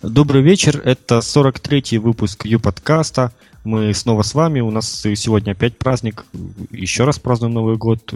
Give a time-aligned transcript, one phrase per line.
[0.00, 3.32] Добрый вечер, это 43-й выпуск Ю-подкаста.
[3.64, 6.24] Мы снова с вами, у нас сегодня опять праздник,
[6.70, 8.14] еще раз празднуем Новый год,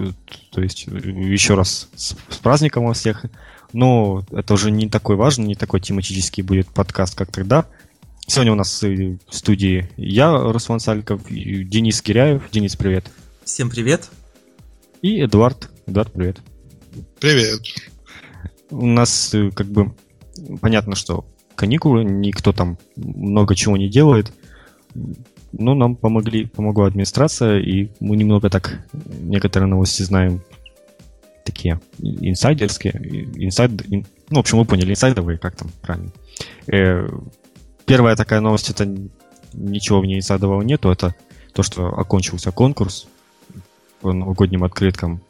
[0.52, 3.24] то есть еще раз с, с праздником во всех.
[3.72, 7.66] Но это уже не такой важный, не такой тематический будет подкаст, как тогда.
[8.28, 12.42] Сегодня у нас в студии я, Руслан Сальков, Денис Киряев.
[12.52, 13.06] Денис, привет.
[13.44, 14.08] Всем привет.
[15.02, 15.68] И Эдуард.
[15.88, 16.38] Эдуард, привет.
[17.18, 17.60] Привет.
[18.70, 19.92] У нас как бы
[20.60, 21.26] понятно, что
[21.62, 24.32] каникулы, никто там много чего не делает.
[25.52, 28.84] Но нам помогли, помогла администрация, и мы немного так
[29.20, 30.42] некоторые новости знаем
[31.44, 32.94] такие инсайдерские.
[33.36, 36.10] Инсайд, ин, ну, в общем, вы поняли, инсайдовые, как там правильно.
[36.66, 37.06] Э,
[37.84, 38.92] первая такая новость, это
[39.52, 41.14] ничего в ней инсайдового нету, это
[41.52, 43.06] то, что окончился конкурс
[44.00, 45.20] по новогодним открыткам.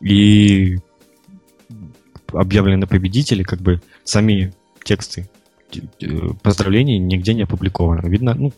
[0.00, 0.78] И
[2.32, 5.28] объявлены победители, как бы сами тексты
[6.42, 8.08] поздравлений нигде не опубликованы.
[8.08, 8.52] Видно, ну,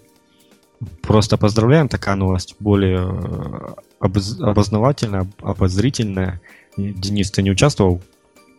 [1.03, 6.41] просто поздравляем, такая новость более э, обоз, обознавательная, обозрительная.
[6.77, 8.01] Денис, ты не участвовал?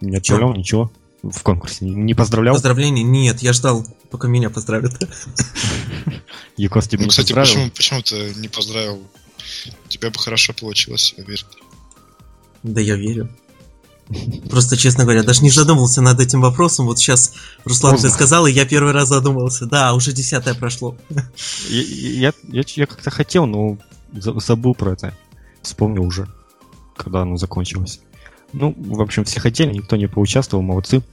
[0.02, 0.91] Не отправлял ничего
[1.23, 1.86] в конкурсе?
[1.86, 2.56] Не поздравлял?
[2.56, 4.94] Поздравлений нет, я ждал, пока меня поздравят.
[6.58, 9.02] Юкос тебя ну, не кстати, почему, почему ты не поздравил?
[9.86, 11.45] У тебя бы хорошо получилось, я верю.
[12.63, 13.30] Да я верю.
[14.50, 16.86] Просто, честно говоря, даже не задумывался над этим вопросом.
[16.88, 19.66] Вот сейчас Руслан ты сказал, и я первый раз задумался.
[19.68, 20.96] Да, уже десятое прошло.
[21.70, 23.78] Я, я, я, я как-то хотел, но
[24.12, 25.14] за- забыл про это.
[25.62, 26.28] Вспомнил уже,
[26.98, 28.00] когда оно закончилось.
[28.52, 31.04] Ну, в общем, все хотели, никто не поучаствовал, молодцы.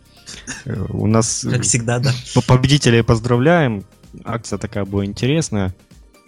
[0.64, 2.14] Э, У нас Как всегда, да.
[2.34, 3.84] по- победителей поздравляем.
[4.24, 5.74] Акция такая была интересная.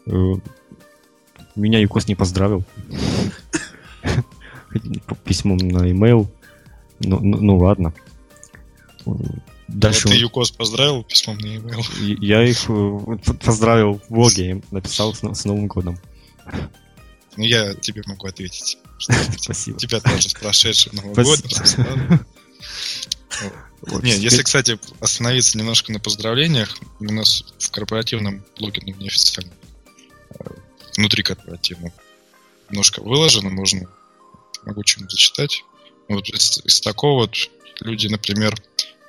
[0.06, 0.12] Э,
[1.56, 2.62] Меня Юкос не поздравил.
[5.06, 6.28] По Письмом на e-mail.
[7.00, 7.94] Ну, ну, ну ладно.
[9.68, 12.16] Дальше Вот ты он- Юкос поздравил письмом на e-mail.
[12.20, 15.98] я их э, поздравил в блоге, им написал с, но- с Новым годом.
[17.36, 18.78] Ну, я тебе могу ответить.
[19.38, 19.78] Спасибо.
[19.78, 22.20] Тебя тоже с прошедшим Новым годом.
[23.82, 29.52] Вот, Не, если, кстати, остановиться немножко на поздравлениях, у нас в корпоративном блоге, ну, неофициально,
[30.40, 30.44] э,
[30.96, 31.92] внутри корпоративного,
[32.68, 33.88] немножко выложено, можно,
[34.64, 35.62] могу что-нибудь зачитать.
[36.08, 37.36] Вот из, из такого вот
[37.80, 38.60] люди, например,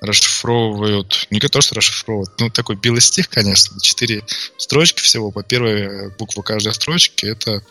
[0.02, 4.24] расшифровывают, не то, что расшифровывают, ну, такой белый стих, конечно, четыре
[4.58, 7.64] строчки всего, по первой э, буква каждой строчки, это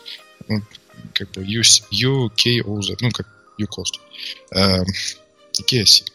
[0.47, 0.61] ну,
[1.13, 3.27] как бы U, U, K, O, Z, ну, как
[3.59, 3.99] UCOST.
[5.59, 6.05] И KSC.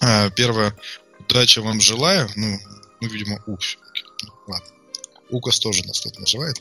[0.00, 0.76] А, первое,
[1.20, 2.28] удачи вам желаю.
[2.36, 2.58] Ну,
[3.00, 3.52] ну видимо, У.
[3.52, 4.66] Ну, ладно.
[5.30, 6.60] УКОС тоже нас тут называет.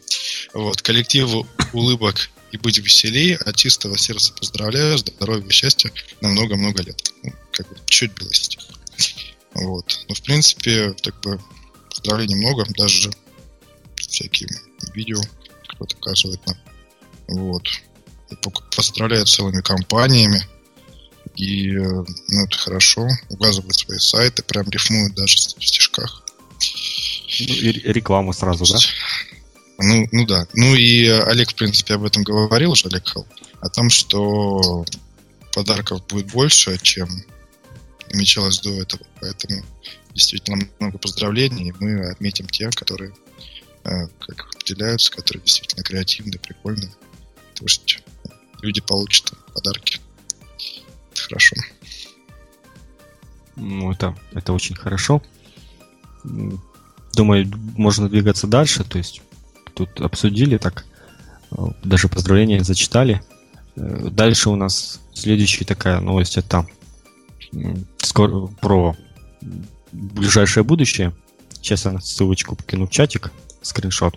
[0.54, 5.92] Вот, коллективу улыбок и быть веселее, от чистого сердца поздравляю, здоровья и счастья
[6.22, 7.14] на много-много лет.
[7.24, 8.62] Ну, как бы чуть было стих.
[9.54, 10.06] Вот.
[10.08, 11.40] Ну, в принципе, так бы
[11.90, 13.12] поздравлений много, даже
[13.96, 14.50] всякие
[14.94, 15.22] видео
[15.68, 16.58] кто-то показывает нам.
[17.28, 17.68] Вот.
[18.30, 18.36] И
[18.76, 20.48] Поздравляют целыми компаниями.
[21.36, 23.08] И, ну, это хорошо.
[23.30, 26.24] Указывают свои сайты, прям рифмуют даже в стишках.
[27.40, 28.80] Ну, и ре- рекламу сразу, да?
[29.80, 30.48] Ну, ну да.
[30.54, 33.28] Ну и э, Олег, в принципе, об этом говорил уже, Олег Хал,
[33.62, 34.86] о том, что
[35.54, 37.08] подарков будет больше, чем
[38.12, 39.04] намечалось до этого.
[39.22, 39.64] Поэтому
[40.14, 43.14] действительно много поздравлений, мы отметим тех, которые
[43.84, 46.92] э, как выделяются, которые действительно креативные, прикольные.
[47.54, 48.00] То есть
[48.62, 50.00] люди получат подарки.
[51.12, 51.56] Это хорошо.
[53.56, 55.22] Ну, это, это очень хорошо.
[57.14, 58.84] Думаю, можно двигаться дальше.
[58.84, 59.22] То есть
[59.78, 60.86] тут обсудили так,
[61.52, 63.22] э, даже поздравления зачитали.
[63.76, 66.66] Э, Дальше у нас следующая такая новость это
[68.00, 68.96] скоро про
[69.92, 71.14] ближайшее будущее.
[71.50, 74.16] Сейчас я ссылочку покину в чатик, скриншот.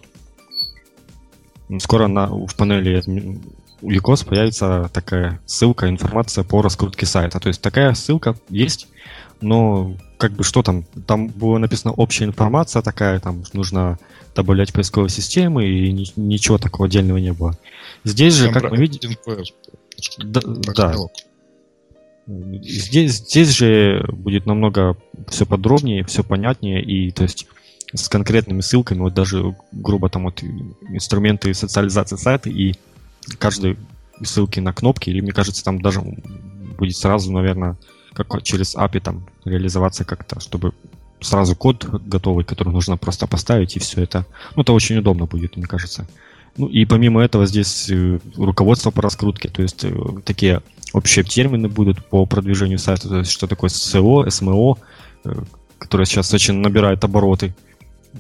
[1.78, 3.03] Скоро на, в панели
[3.83, 7.39] у Юкос появится такая ссылка, информация по раскрутке сайта.
[7.39, 8.89] То есть такая ссылка есть,
[9.41, 10.84] но как бы что там?
[11.06, 13.98] Там было написано общая информация такая, там нужно
[14.36, 17.56] добавлять поисковые системы, и ни- ничего такого отдельного не было.
[18.04, 19.16] Здесь же, как мы видим,
[20.18, 20.94] да, да.
[22.26, 24.96] Здесь, здесь же будет намного
[25.28, 27.46] все подробнее, все понятнее, и то есть
[27.94, 30.42] с конкретными ссылками, вот даже грубо там вот
[30.90, 32.74] инструменты социализации сайта и
[33.38, 33.78] каждой
[34.22, 36.02] ссылки на кнопки, или мне кажется, там даже
[36.78, 37.78] будет сразу, наверное,
[38.12, 40.72] как через API там реализоваться как-то, чтобы
[41.21, 44.27] сразу код готовый, который нужно просто поставить, и все это.
[44.57, 46.07] Ну, это очень удобно будет, мне кажется.
[46.57, 49.92] Ну, и помимо этого здесь э, руководство по раскрутке, то есть э,
[50.24, 50.62] такие
[50.92, 54.78] общие термины будут по продвижению сайта, то есть что такое SEO, SMO,
[55.24, 55.34] э,
[55.78, 57.54] которая сейчас очень набирает обороты.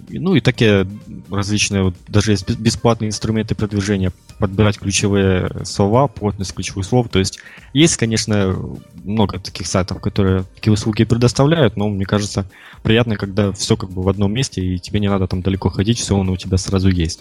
[0.08, 0.86] Ну и такие
[1.30, 7.08] различные, вот, даже есть бесплатные инструменты продвижения, подбирать ключевые слова, плотность ключевых слов.
[7.08, 7.40] То есть
[7.72, 8.56] есть, конечно,
[9.04, 12.46] много таких сайтов, которые такие услуги предоставляют, но мне кажется,
[12.82, 15.98] приятно, когда все как бы в одном месте, и тебе не надо там далеко ходить,
[15.98, 17.20] все оно у тебя сразу есть.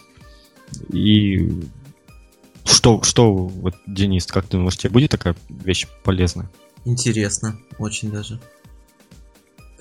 [0.92, 1.64] И
[2.66, 6.50] что, что вот, Денис, как ты думаешь, тебе будет такая вещь полезная?
[6.86, 8.40] Интересно, очень даже.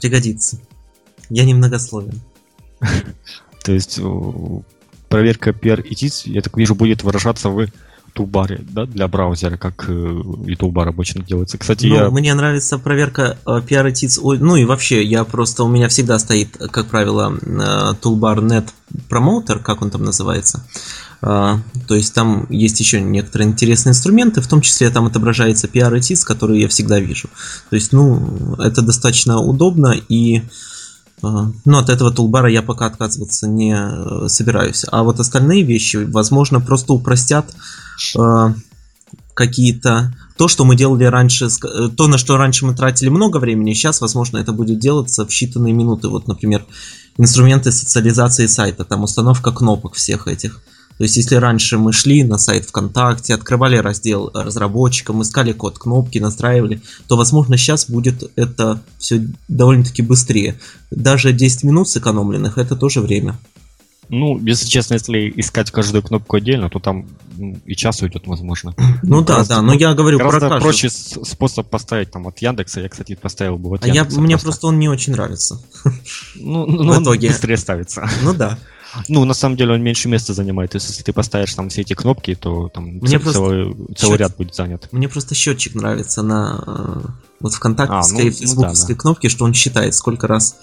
[0.01, 0.61] Пригодится.
[1.31, 2.21] Я немногословен.
[3.69, 4.01] То есть
[5.11, 7.67] проверка PR и TITS, я так вижу, будет выражаться в
[8.15, 11.59] тулбаре, да, для браузера, как э, и тулбар обычно делается.
[11.59, 12.09] Кстати, ну, я...
[12.09, 16.19] мне нравится проверка э, PR и TITS, ну и вообще, я просто, у меня всегда
[16.19, 18.69] стоит, как правило, э, тулбар Net
[19.11, 20.65] Promoter, как он там называется.
[21.21, 21.61] То
[21.91, 26.25] есть там есть еще некоторые интересные инструменты, в том числе там отображается PR и TITS,
[26.25, 27.29] которые я всегда вижу.
[27.69, 30.43] То есть, ну, это достаточно удобно и
[31.23, 34.85] но от этого тулбара я пока отказываться не э, собираюсь.
[34.91, 37.47] А вот остальные вещи, возможно, просто упростят
[38.17, 38.55] э,
[39.35, 40.15] какие-то...
[40.37, 44.01] То, что мы делали раньше, э, то, на что раньше мы тратили много времени, сейчас,
[44.01, 46.09] возможно, это будет делаться в считанные минуты.
[46.09, 46.65] Вот, например,
[47.17, 50.61] инструменты социализации сайта, там установка кнопок всех этих.
[50.99, 56.19] То есть, если раньше мы шли на сайт ВКонтакте, открывали раздел разработчикам, искали код кнопки,
[56.19, 60.59] настраивали, то, возможно, сейчас будет это все довольно-таки быстрее.
[60.91, 63.39] Даже 10 минут сэкономленных– это тоже время.
[64.11, 67.07] Ну, если честно, если искать каждую кнопку отдельно, то там
[67.67, 68.75] и час уйдет, возможно.
[69.03, 70.61] Ну да, да, но я говорю про каждую.
[70.61, 72.81] проще способ поставить там от Яндекса.
[72.81, 74.17] Я, кстати, поставил бы вот а Яндекса.
[74.17, 75.61] Я, мне просто он не очень нравится.
[76.37, 77.29] Ну, ну в итоге.
[77.29, 78.09] быстрее ставится.
[78.23, 78.59] Ну да.
[79.09, 80.73] Ну, на самом деле он меньше места занимает.
[80.73, 84.19] То есть, если ты поставишь там все эти кнопки, то там Мне ц- целый, целый
[84.19, 84.89] ряд будет занят.
[84.93, 87.01] Мне просто счетчик нравится на э,
[87.41, 89.01] вот ВКонтакте а, ну, фейсбуковской ну, да, да.
[89.01, 90.57] кнопке, что он считает, сколько раз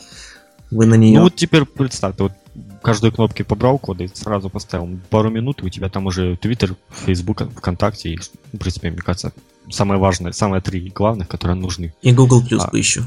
[0.71, 1.19] вы на нее.
[1.19, 2.33] Ну вот теперь представь, ты вот
[2.81, 6.75] каждой кнопке побрал коды и сразу поставил пару минут, и у тебя там уже Твиттер,
[7.05, 9.33] Фейсбук, ВКонтакте, и, в принципе, мне кажется,
[9.69, 11.93] самое важное, самые три главных, которые нужны.
[12.01, 13.03] И Google Plus а, бы еще.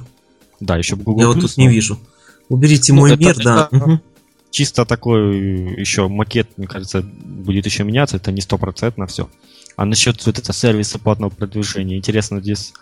[0.61, 1.63] Да, еще Google Я Plus, вот тут но...
[1.65, 1.99] не вижу.
[2.49, 3.69] Уберите ну, мой это, мир, это, да.
[3.71, 4.01] Это, угу
[4.51, 9.29] чисто такой еще макет, мне кажется, будет еще меняться, это не стопроцентно все.
[9.77, 12.73] А насчет вот этого сервиса платного продвижения, интересно, здесь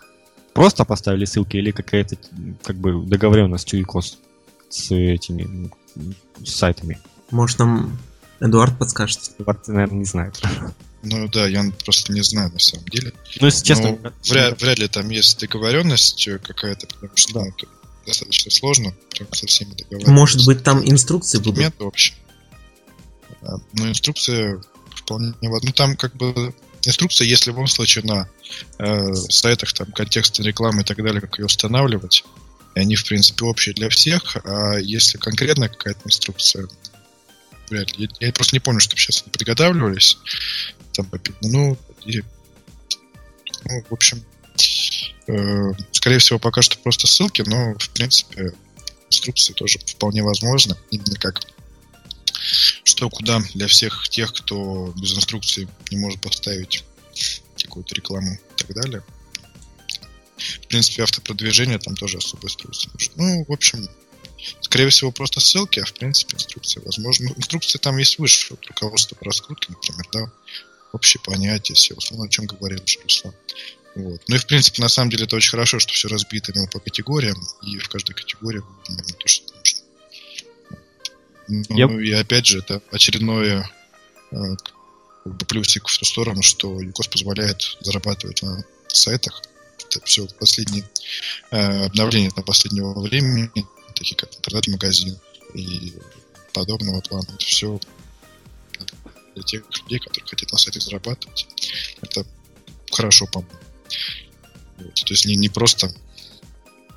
[0.53, 2.17] просто поставили ссылки или какая-то
[2.63, 4.17] как бы договоренность у ИКОС
[4.69, 5.69] с этими
[6.43, 6.99] с сайтами?
[7.31, 7.97] Может, нам
[8.39, 9.19] Эдуард подскажет?
[9.37, 10.41] Эдуард, наверное, не знает.
[11.03, 13.13] Ну да, я просто не знаю на самом деле.
[13.39, 13.97] Ну, если честно...
[14.01, 17.45] Ну, вряд, вряд ли там есть договоренность какая-то, потому что да.
[17.45, 17.51] ну,
[18.07, 20.11] достаточно сложно, прям со всеми договариваться.
[20.11, 21.57] Может быть, там инструкции будут?
[21.57, 22.13] Нет, вообще.
[23.73, 24.61] Но инструкция
[24.95, 25.33] вполне...
[25.41, 28.29] Ну, там как бы инструкция есть в любом случае на
[28.79, 32.23] э, сайтах, там, контекстной рекламы и так далее, как ее устанавливать.
[32.75, 34.37] И они, в принципе, общие для всех.
[34.43, 36.67] А если конкретная какая-то инструкция,
[37.69, 38.09] вряд ли.
[38.19, 40.17] Я, я просто не помню, чтобы сейчас они подготавливались.
[40.93, 41.09] Там,
[41.41, 42.21] ну, и,
[43.65, 44.23] ну, в общем,
[45.91, 48.53] скорее всего, пока что просто ссылки, но, в принципе,
[49.09, 50.77] инструкции тоже вполне возможно.
[50.91, 51.41] Именно как
[52.83, 56.83] что куда для всех тех, кто без инструкции не может поставить
[57.61, 59.03] какую-то рекламу и так далее.
[60.37, 62.89] В принципе, автопродвижение там тоже особо инструкции.
[63.15, 63.87] Ну, в общем,
[64.61, 67.33] скорее всего, просто ссылки, а в принципе инструкция возможно.
[67.35, 70.31] Инструкции там есть выше, вот руководство по раскрутке, например, да,
[70.93, 73.33] общее понятие, все, основное, о чем говорил уже Руслан.
[73.97, 74.21] Вот.
[74.27, 76.79] Ну и в принципе, на самом деле, это очень хорошо, что все разбито именно по
[76.79, 79.79] категориям, и в каждой категории именно то, что нужно.
[81.47, 82.03] Ну yep.
[82.03, 83.67] и опять же, это очередное
[84.31, 84.37] э,
[85.47, 89.41] плюсик в ту сторону, что ЮКОС позволяет зарабатывать на сайтах.
[89.79, 90.87] Это все последние
[91.49, 93.49] э, обновления на последнего времени,
[93.95, 95.17] такие как интернет-магазин
[95.55, 95.93] и
[96.53, 97.29] подобного плана.
[97.33, 97.79] Это все
[99.33, 101.47] для тех людей, которые хотят на сайтах зарабатывать.
[102.01, 102.25] Это
[102.91, 103.66] хорошо, по-моему.
[104.77, 104.93] Вот.
[104.93, 105.93] То есть не, не просто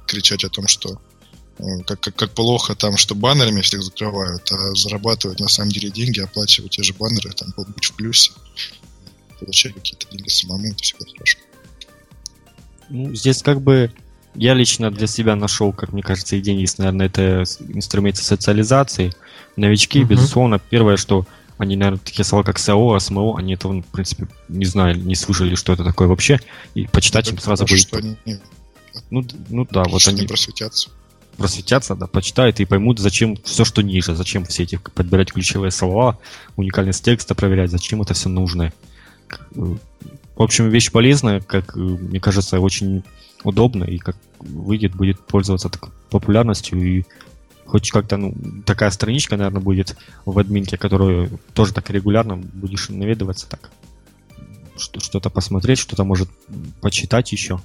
[0.07, 1.01] кричать о том, что
[1.59, 5.91] э, как, как, как плохо там, что баннерами всех закрывают, а зарабатывать на самом деле
[5.91, 8.33] деньги, оплачивать те же баннеры, там быть в плюсе,
[9.39, 11.39] получать какие-то деньги самому, это всегда хорошо.
[12.89, 13.93] Ну, здесь как бы
[14.35, 19.13] я лично для себя нашел, как мне кажется, идея есть, наверное, это инструменты социализации.
[19.57, 20.07] Новички, uh-huh.
[20.07, 21.27] безусловно, первое, что
[21.61, 25.55] они, наверное, такие слова, как САО, СМО, они этого, в принципе, не знали, не слышали,
[25.57, 26.41] что это такое вообще.
[26.75, 27.81] И почитать им сразу будет...
[27.81, 28.17] Что они...
[29.11, 30.27] Ну, ну да, вот они...
[30.27, 30.89] просветятся.
[31.37, 36.19] Просветятся, да, почитают и поймут, зачем все, что ниже, зачем все эти подбирать ключевые слова,
[36.57, 38.73] уникальность текста проверять, зачем это все нужно.
[39.55, 39.79] в
[40.37, 43.05] общем, вещь полезная, как э, мне кажется, очень
[43.45, 47.05] удобно, и как выйдет, будет пользоваться такой популярностью, и
[47.71, 48.35] хоть как-то, ну,
[48.67, 53.71] такая страничка, наверное, будет в админке, которую тоже так регулярно будешь наведываться так.
[54.77, 56.29] Что-то посмотреть, что-то может
[56.81, 57.61] почитать еще.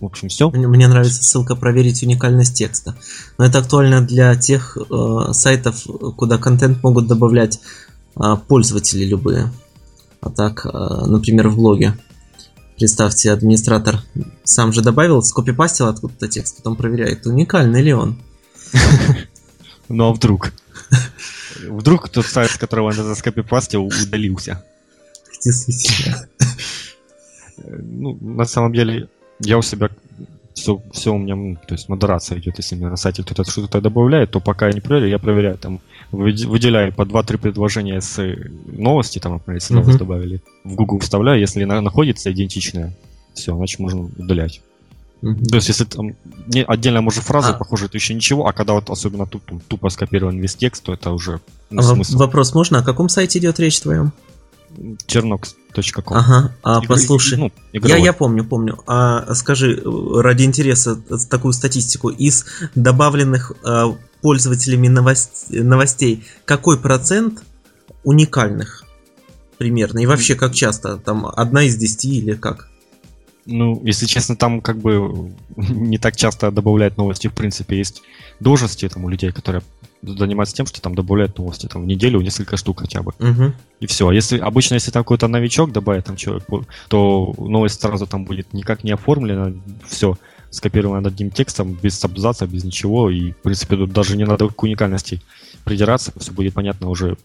[0.00, 0.50] В общем, все.
[0.50, 2.96] Мне нравится ссылка проверить уникальность текста.
[3.38, 5.86] Но это актуально для тех э, сайтов,
[6.16, 7.60] куда контент могут добавлять
[8.16, 9.52] э, пользователи любые.
[10.20, 11.96] А так, э, например, в блоге.
[12.82, 14.00] Представьте, администратор
[14.42, 18.20] сам же добавил, скопипастил откуда-то текст, потом проверяет, уникальный ли он.
[19.88, 20.52] Ну а вдруг?
[21.68, 24.64] Вдруг тот сайт, с которого он это скопипастил, удалился.
[25.44, 26.26] Действительно.
[27.68, 29.08] Ну, на самом деле,
[29.38, 29.88] я у себя
[30.62, 34.30] все, все у меня, то есть модерация идет, если мне на сайте кто-то что-то добавляет,
[34.30, 35.80] то пока я не проверю, я проверяю, там,
[36.12, 38.22] выделяю по 2-3 предложения с
[38.66, 39.98] новости, там, например, если новость uh-huh.
[39.98, 42.94] добавили, в Google вставляю, если она находится идентичная,
[43.34, 44.60] все, значит можно удалять.
[45.22, 45.44] Uh-huh.
[45.46, 46.14] То есть, если там
[46.46, 47.54] не, отдельно, может, фраза а.
[47.54, 51.10] похожа, то еще ничего, а когда вот особенно тут тупо скопирован весь текст, то это
[51.10, 51.40] уже
[51.70, 52.18] ну, а смысл.
[52.18, 52.78] Вопрос можно?
[52.78, 54.12] О каком сайте идет речь твоем?
[55.06, 56.16] Чернокс.ком.
[56.16, 56.88] Ага, а Игр...
[56.88, 58.78] послушай, ну, я, я помню, помню.
[58.86, 60.96] А скажи, ради интереса,
[61.28, 65.46] такую статистику, из добавленных а, пользователями новост...
[65.50, 67.42] новостей, какой процент
[68.04, 68.84] уникальных
[69.58, 70.00] примерно?
[70.00, 70.96] И вообще, как часто?
[70.96, 72.68] Там одна из десяти или как?
[73.44, 77.28] Ну, если честно, там как бы не так часто добавляют новости.
[77.28, 78.02] В принципе, есть
[78.40, 79.62] должности там у людей, которые
[80.02, 83.12] заниматься тем, что там добавляют новости там в неделю несколько штук хотя бы.
[83.18, 83.52] Угу.
[83.80, 84.08] И все.
[84.08, 86.44] А если обычно, если там какой-то новичок добавит там человек,
[86.88, 89.52] то новость сразу там будет никак не оформлена,
[89.86, 90.16] все
[90.50, 93.10] скопировано одним текстом, без абзаца, без ничего.
[93.10, 95.22] И, в принципе, тут даже не надо к уникальности
[95.64, 97.16] придираться, все будет понятно уже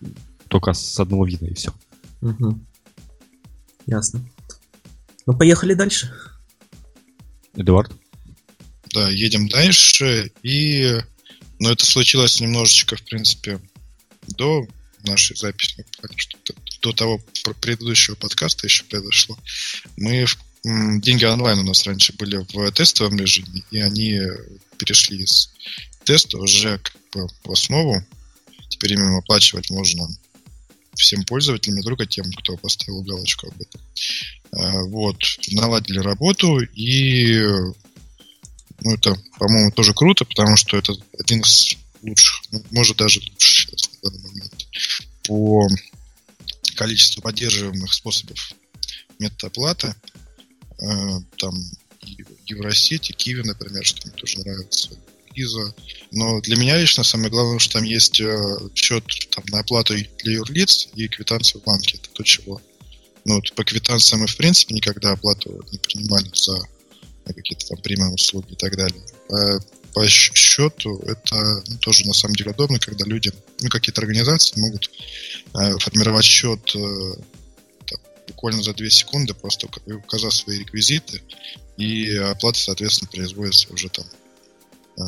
[0.48, 1.72] только с одного вида и все.
[2.22, 2.60] Угу.
[3.88, 4.22] Ясно.
[5.28, 6.12] Ну, поехали дальше.
[7.56, 7.92] Эдуард?
[8.94, 10.32] Да, едем дальше.
[10.42, 11.00] И
[11.60, 13.60] но это случилось немножечко, в принципе,
[14.28, 14.68] до
[15.04, 17.22] нашей записи, что до того
[17.62, 19.38] предыдущего подкаста еще произошло.
[19.96, 24.20] Мы в, деньги онлайн у нас раньше были в тестовом режиме, и они
[24.78, 25.50] перешли из
[26.04, 28.06] теста уже как бы в основу.
[28.70, 30.08] Теперь им оплачивать можно
[30.98, 33.82] всем пользователям, не только тем, кто поставил галочку об этом.
[34.52, 35.18] А, вот,
[35.52, 37.42] наладили работу и
[38.82, 43.68] ну, это, по-моему, тоже круто, потому что это один из лучших, ну, может даже лучше
[43.68, 44.68] сейчас на данный момент,
[45.28, 45.68] по
[46.76, 48.54] количеству поддерживаемых способов
[49.20, 49.96] метода оплаты.
[50.80, 51.56] Э, там
[52.46, 54.92] Евросети, Киви, например, что мне тоже нравится,
[55.38, 55.74] Виза.
[56.12, 58.42] Но для меня лично самое главное, что там есть э,
[58.76, 61.98] счет там, на оплату для юрлиц и квитанция в банке.
[61.98, 62.62] Это то, чего
[63.28, 66.58] ну, вот по квитанциям мы, в принципе, никогда оплату не принимали за
[67.26, 69.02] какие-то там премиум услуги и так далее.
[69.30, 69.60] А
[69.94, 71.36] по счету это
[71.68, 74.90] ну, тоже на самом деле удобно, когда люди, ну, какие-то организации могут
[75.60, 77.14] э, формировать счет э,
[77.86, 81.22] там, буквально за 2 секунды, просто указав свои реквизиты,
[81.76, 84.06] и оплата, соответственно, производится уже там,
[85.00, 85.02] э,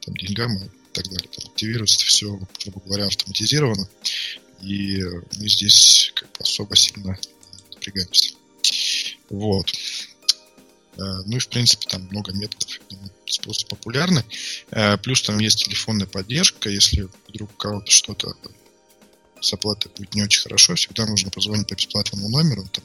[0.00, 1.28] там деньгам и так далее.
[1.34, 3.88] Там активируется все, грубо говоря, автоматизировано,
[4.62, 5.02] и
[5.38, 7.18] мы здесь как бы особо сильно
[7.72, 8.34] напрягаемся.
[9.28, 9.70] Вот.
[10.96, 12.80] Э, ну и, в принципе, там много методов.
[13.26, 14.22] Способ популярный.
[14.70, 16.68] Э, плюс там есть телефонная поддержка.
[16.68, 18.34] Если вдруг у кого-то что-то
[19.40, 22.84] с оплатой будет не очень хорошо, всегда нужно позвонить по бесплатному номеру, там,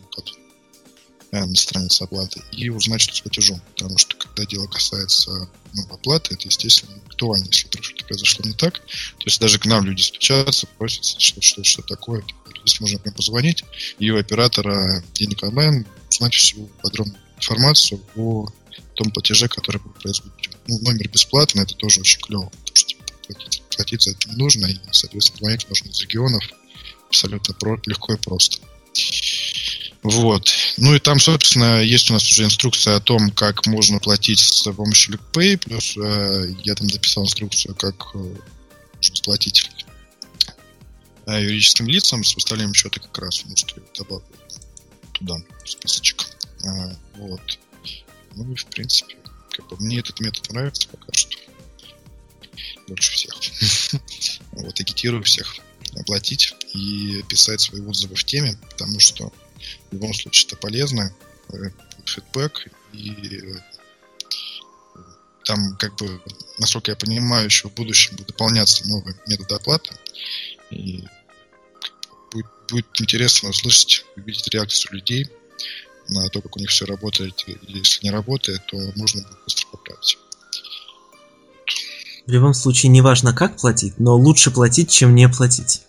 [1.32, 3.62] на странице оплаты, и узнать, что с платежом.
[3.76, 8.80] Потому что, когда дело касается ну, оплаты, это, естественно, актуально, если что-то произошло не так.
[8.80, 12.24] То есть даже к нам люди стучатся, просятся, что, что, что такое.
[12.62, 13.64] Здесь можно прям позвонить,
[14.00, 18.48] и у оператора денег онлайн узнать всю подробную информацию о
[18.96, 20.50] том платеже, который будет производить.
[20.68, 24.36] Ну, номер бесплатный, это тоже очень клево, потому что типа, платить, платить за это не
[24.36, 26.44] нужно, и, соответственно, звонить можно из регионов
[27.08, 28.58] абсолютно про, легко и просто.
[30.06, 30.54] Вот.
[30.78, 34.72] Ну и там, собственно, есть у нас уже инструкция о том, как можно платить с
[34.72, 38.36] помощью LinkPay, плюс э, я там дописал инструкцию, как э,
[39.24, 39.72] платить
[41.26, 44.24] э, юридическим лицам, с остальными счеты как раз, может, добавлю
[45.14, 46.28] туда списочек.
[46.64, 47.60] А, вот.
[48.36, 49.18] Ну и в принципе,
[49.50, 51.36] как бы мне этот метод нравится пока что.
[52.88, 53.34] Больше всех.
[54.52, 55.56] вот, агитирую всех
[56.00, 59.34] оплатить и писать свои отзывы в теме, потому что
[59.90, 61.14] в любом случае это полезно,
[61.54, 61.70] э,
[62.06, 63.40] фидбэк, и
[65.44, 66.22] там, как бы,
[66.58, 69.92] насколько я понимаю, еще в будущем будут дополняться новые методы оплаты,
[70.72, 71.04] и
[72.32, 75.30] будет будет интересно услышать, увидеть реакцию людей
[76.08, 77.44] на то, как у них все работает.
[77.68, 80.18] Если не работает, то можно будет быстро поправить.
[82.28, 85.82] В любом случае, не важно, как платить, но лучше платить, чем не платить.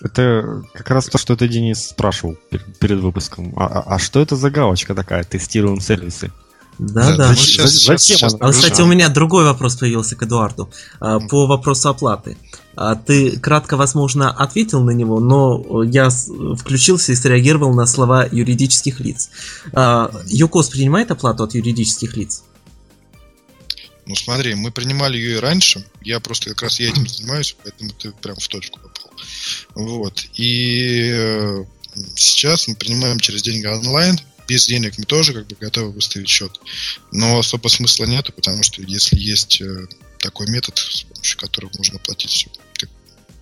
[0.00, 2.36] Это как раз то, что ты, Денис, спрашивал
[2.80, 3.54] перед выпуском.
[3.56, 5.24] А, а, а что это за галочка такая?
[5.24, 6.30] Тестируем сервисы.
[6.78, 7.34] Да, да.
[7.34, 10.70] Зачем А, кстати, у меня другой вопрос появился к Эдуарду.
[11.00, 12.36] А, по вопросу оплаты.
[12.74, 19.00] А, ты кратко, возможно, ответил на него, но я включился и среагировал на слова юридических
[19.00, 19.30] лиц.
[20.26, 22.44] ЮКОС принимает оплату от юридических лиц?
[24.06, 25.84] Ну смотри, мы принимали ее и раньше.
[26.00, 28.95] Я просто как раз я этим занимаюсь, поэтому ты прям в точку попал.
[29.74, 30.24] Вот.
[30.34, 31.64] И э,
[32.16, 34.18] сейчас мы принимаем через деньги онлайн.
[34.48, 36.60] Без денег мы тоже как бы готовы выставить счет.
[37.10, 39.86] Но особо смысла нету, потому что если есть э,
[40.18, 42.48] такой метод, с помощью которого можно платить все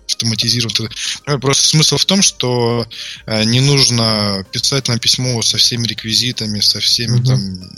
[0.07, 0.89] автоматизированно.
[1.25, 2.87] Ну, просто смысл в том, что
[3.25, 7.25] э, не нужно писать нам письмо со всеми реквизитами, со всеми угу.
[7.25, 7.69] там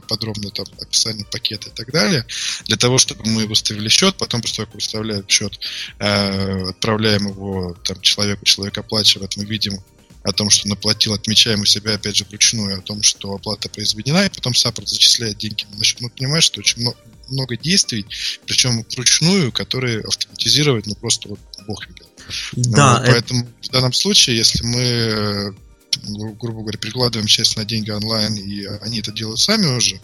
[0.00, 2.26] подробно там описание пакета и так далее,
[2.64, 5.58] для того, чтобы мы выставили счет, потом после того, как выставляем счет,
[5.98, 9.80] э, отправляем его там человеку, человек оплачивает, мы видим
[10.24, 14.26] о том, что наплатил, отмечаем у себя, опять же, вручную, о том, что оплата произведена,
[14.26, 16.00] и потом саппорт зачисляет деньги на счет.
[16.00, 16.96] Ну, понимаешь, что очень много,
[17.28, 18.06] много действий,
[18.46, 22.06] причем вручную, которые автоматизировать, ну, просто вот бог видел.
[22.52, 23.12] Да, ну, это...
[23.12, 25.56] Поэтому в данном случае, если мы
[26.04, 30.00] грубо говоря, прикладываем часть на деньги онлайн, и они это делают сами уже,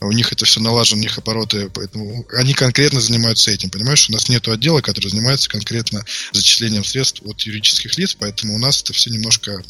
[0.00, 4.08] у них это все налажено, у них обороты, поэтому они конкретно занимаются этим, понимаешь?
[4.08, 8.82] У нас нет отдела, который занимается конкретно зачислением средств от юридических лиц, поэтому у нас
[8.82, 9.62] это все немножко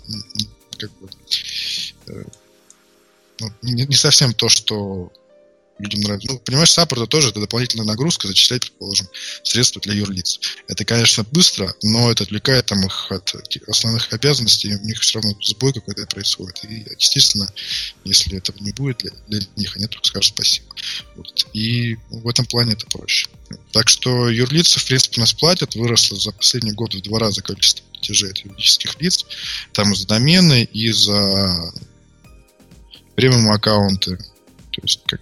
[0.78, 1.08] как бы,
[2.08, 2.24] э,
[3.40, 5.12] ну, не совсем то, что
[5.78, 6.32] людям нравится.
[6.32, 9.08] Ну, понимаешь, саппорт тоже это дополнительная нагрузка, зачислять, предположим,
[9.42, 10.40] средства для юрлиц.
[10.68, 13.34] Это, конечно, быстро, но это отвлекает там их от
[13.66, 16.64] основных обязанностей, у них все равно сбой какой-то происходит.
[16.64, 17.52] И, естественно,
[18.04, 20.66] если этого не будет для, для них, они только скажут спасибо.
[21.16, 21.46] Вот.
[21.52, 23.28] И в этом плане это проще.
[23.72, 27.84] Так что юрлицы, в принципе, нас платят, выросло за последний год в два раза количество
[27.92, 29.26] платежей от юридических лиц.
[29.72, 31.72] Там и за домены, и за
[33.14, 34.16] премиум аккаунты.
[34.16, 35.20] То есть, как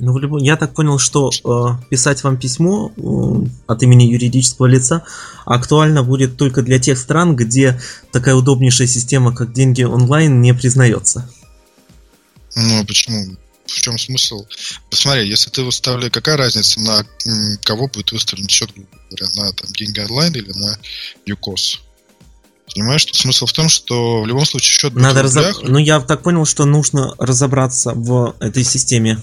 [0.00, 0.38] ну, в любом...
[0.38, 5.04] Я так понял, что э, писать вам письмо э, от имени юридического лица
[5.44, 7.78] актуально будет только для тех стран, где
[8.10, 11.30] такая удобнейшая система, как деньги онлайн, не признается.
[12.56, 13.36] Ну, а почему?
[13.66, 14.46] В чем смысл?
[14.90, 17.04] Посмотри, если ты выставляешь, какая разница, на
[17.62, 18.70] кого будет выставлен счет,
[19.10, 20.78] говоря, на там, деньги онлайн или на
[21.26, 21.82] ЮКОС?
[22.74, 25.46] Понимаешь, что смысл в том, что в любом случае счет будет Надо в рублях.
[25.56, 25.68] Разоб...
[25.68, 29.22] Ну, я так понял, что нужно разобраться в этой системе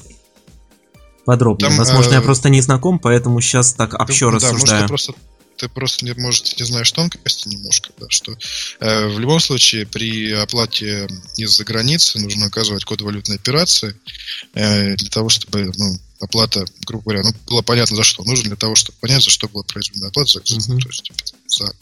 [1.28, 1.70] подробнее.
[1.70, 2.16] Там, Возможно, э...
[2.16, 4.82] я просто не знаком, поэтому сейчас так общо да, рассуждаю.
[4.84, 5.14] Да, просто
[5.58, 8.38] ты просто не, может, не знаешь тонкости немножко, да, что
[8.80, 13.96] э, в любом случае при оплате из-за границы нужно оказывать кодовалютные операции
[14.54, 18.24] э, для того, чтобы ну, оплата, грубо говоря, ну, было понятно за что.
[18.24, 20.80] Нужно для того, чтобы понять, за что была произведена оплата, за, uh-huh.
[20.80, 21.12] то есть
[21.48, 21.74] за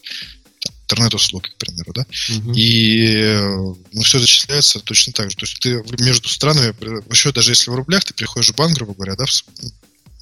[0.85, 2.05] интернет-услуги, к примеру, да,
[2.37, 2.53] угу.
[2.55, 3.33] и
[3.91, 5.37] ну, все зачисляется точно так же.
[5.37, 6.75] То есть ты между странами,
[7.11, 9.25] еще даже если в рублях, ты приходишь в банк, грубо говоря, да,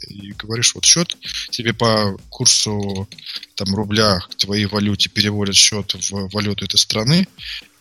[0.08, 1.18] и говоришь, вот счет,
[1.50, 3.08] тебе по курсу
[3.56, 7.28] там рубля твоей валюте переводят счет в валюту этой страны,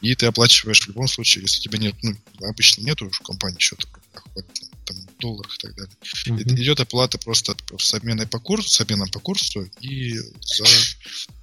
[0.00, 2.16] и ты оплачиваешь в любом случае, если тебя нет, ну,
[2.48, 4.46] обычно нету в компании счета в рублях,
[4.92, 5.94] там, долларах и так далее.
[6.02, 6.60] Mm-hmm.
[6.60, 10.64] Идет оплата просто с обменой по курсу, с обменом по курсу и за,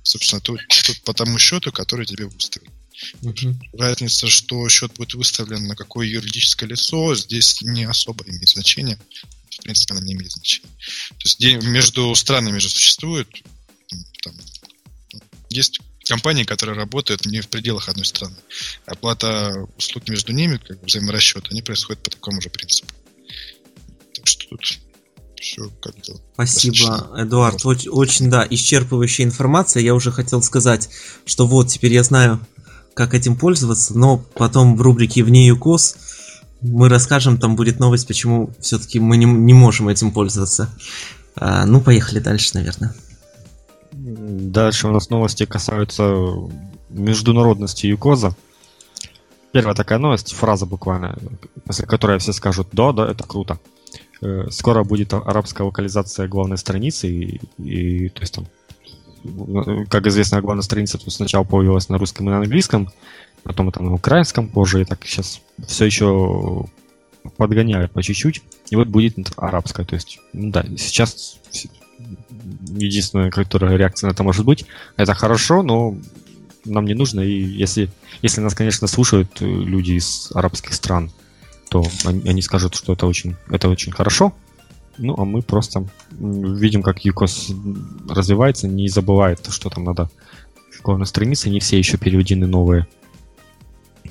[0.04, 2.72] собственно, тот, тот, по тому счету, который тебе выставили.
[3.22, 3.56] Uh-huh.
[3.74, 9.00] Разница, что счет будет выставлен на какое юридическое лицо, здесь не особо имеет значения.
[9.52, 10.70] В принципе, она не имеет значения.
[11.18, 13.30] То есть между странами же существует
[14.22, 14.36] там,
[15.50, 18.36] есть компании, которые работают не в пределах одной страны.
[18.86, 22.94] Оплата услуг между ними, как бы взаиморасчет, они происходят по такому же принципу.
[24.30, 24.62] Что тут
[25.40, 26.14] все как-то...
[26.34, 27.22] Спасибо, достаточно...
[27.22, 27.66] Эдуард.
[27.66, 29.82] Очень, очень, да, исчерпывающая информация.
[29.82, 30.90] Я уже хотел сказать,
[31.26, 32.40] что вот, теперь я знаю,
[32.94, 35.96] как этим пользоваться, но потом в рубрике «Вне ЮКОС»
[36.62, 40.70] мы расскажем, там будет новость, почему все-таки мы не, не можем этим пользоваться.
[41.36, 42.94] А, ну, поехали дальше, наверное.
[43.94, 46.14] Дальше у нас новости касаются
[46.90, 48.36] международности ЮКОЗа.
[49.54, 51.18] Первая такая новость, фраза буквально,
[51.66, 53.58] после которой все скажут «да, да, это круто».
[54.22, 58.48] Э, скоро будет арабская локализация главной страницы, и, и то есть там,
[59.90, 62.90] как известно, главная страница сначала появилась на русском и на английском,
[63.44, 66.66] потом это на украинском позже, и так сейчас все еще
[67.38, 71.40] подгоняют по чуть-чуть, и вот будет арабская, то есть, ну да, сейчас
[72.68, 74.66] единственная, которая реакция на это может быть.
[74.96, 75.98] Это хорошо, но
[76.66, 77.22] нам не нужно.
[77.22, 77.90] И если,
[78.22, 81.12] если нас, конечно, слушают люди из арабских стран,
[81.70, 84.34] то они, скажут, что это очень, это очень хорошо.
[84.98, 87.52] Ну, а мы просто видим, как ЮКОС
[88.10, 90.10] развивается, не забывает, что там надо
[90.84, 92.88] главной странице, не все еще переведены новые.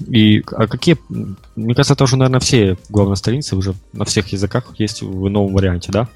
[0.06, 5.02] И а какие, мне кажется, тоже, наверное, все главные страницы уже на всех языках есть
[5.02, 6.08] в новом варианте, да?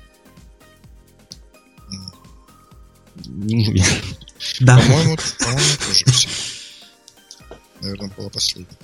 [4.60, 4.78] Да.
[4.78, 6.28] По-моему, по-моему, тоже все.
[7.80, 8.76] Наверное, была последняя.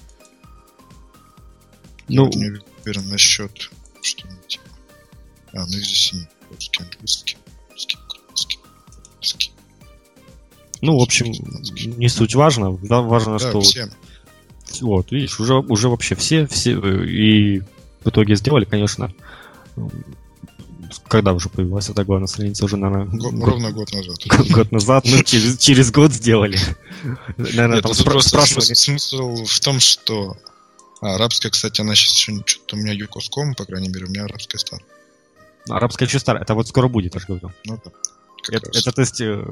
[2.09, 3.71] Ну, Я не уверен насчет
[4.03, 4.61] что-нибудь.
[5.53, 6.29] А, ну здесь нет.
[6.51, 7.37] Русский, английский,
[7.71, 8.59] русский, украинский,
[9.19, 9.53] русский.
[10.81, 11.33] Ну, в общем,
[11.97, 12.77] не суть важно.
[12.83, 13.61] Да, важно, да, что...
[13.61, 13.91] Все.
[14.81, 17.61] Вот, видишь, уже, уже вообще все, все, э, и
[18.05, 19.13] в итоге сделали, конечно,
[21.09, 22.65] когда уже появилась эта главная страница?
[22.65, 23.07] Уже, наверное...
[23.07, 24.17] Год, год, ровно год назад.
[24.51, 26.59] Год назад, ну, через, через год сделали.
[27.37, 28.75] Наверное, Нет, там спра- просто спрашивали.
[28.75, 30.37] Смысл в том, что...
[31.01, 34.25] А, арабская, кстати, она сейчас еще что-то у меня юкоском, по крайней мере, у меня
[34.25, 34.87] арабская старая.
[35.69, 37.53] Арабская еще старая, это вот скоро будет, я же говорю.
[37.65, 37.91] Ну да.
[38.51, 39.45] Это, это, то есть, э,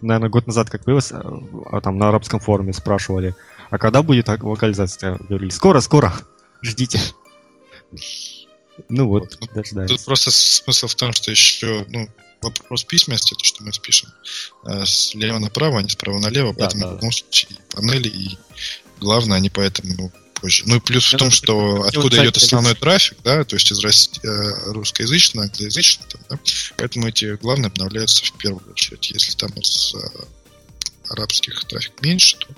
[0.00, 1.22] наверное, год назад как появилось, а,
[1.70, 3.36] а там на арабском форуме спрашивали,
[3.70, 5.18] а когда будет локализация?
[5.28, 6.12] Говорили, скоро, скоро,
[6.62, 7.00] ждите.
[8.88, 9.52] Ну вот, вот.
[9.52, 9.90] дождались.
[9.90, 12.08] Тут просто смысл в том, что еще, ну,
[12.40, 14.10] вопрос письменности, то, что мы пишем,
[14.66, 16.88] э, слева направо, а не справа налево, да, поэтому да.
[16.88, 18.38] в любом случае панели и
[18.98, 20.64] главное, они поэтому ну, позже.
[20.66, 24.72] Ну и плюс в том, что откуда идет основной трафик, да, то есть из э,
[24.72, 26.38] русскоязычного, англоязычного, да,
[26.76, 29.10] поэтому эти главные обновляются в первую очередь.
[29.12, 29.98] Если там из э,
[31.08, 32.48] арабских трафик меньше, то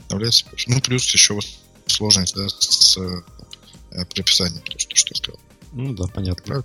[0.00, 0.66] обновляется позже.
[0.68, 1.38] Ну плюс еще
[1.86, 5.40] сложность да, с э, прописанием, то, что, что сказал.
[5.72, 6.64] Ну да, понятно.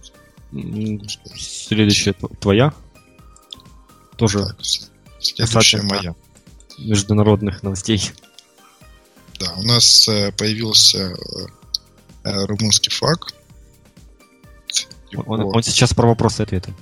[1.38, 2.74] Следующая твоя.
[4.18, 4.58] Тоже так,
[5.20, 6.16] следующая моя.
[6.80, 8.12] Международных новостей.
[9.44, 11.16] Да, у нас э, появился э,
[12.24, 13.36] э, румынский факт.
[15.26, 16.74] Он, он сейчас про вопросы и ответы.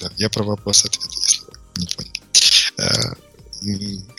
[0.00, 2.20] Да, я про вопросы и ответы, если вы не поняли.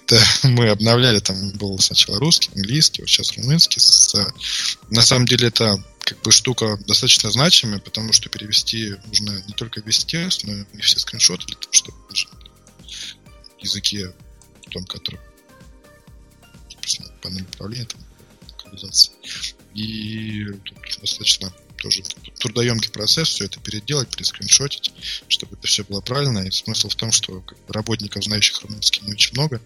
[0.08, 3.80] Да, мы обновляли, там был сначала русский, английский, вот сейчас румынский.
[3.80, 4.14] С,
[4.90, 9.80] на самом деле это как бы штука достаточно значимая, потому что перевести нужно не только
[9.80, 12.28] весь текст, но и все скриншоты для того, чтобы даже
[13.60, 14.14] языке,
[14.70, 15.22] том, который
[17.24, 18.02] панель управления, там,
[18.50, 19.12] локализации.
[19.74, 22.04] И тут достаточно тоже
[22.40, 24.94] трудоемкий процесс все это переделать, перескриншотить,
[25.28, 26.40] чтобы это все было правильно.
[26.40, 29.62] И смысл в том, что работников, знающих румынский, не очень много,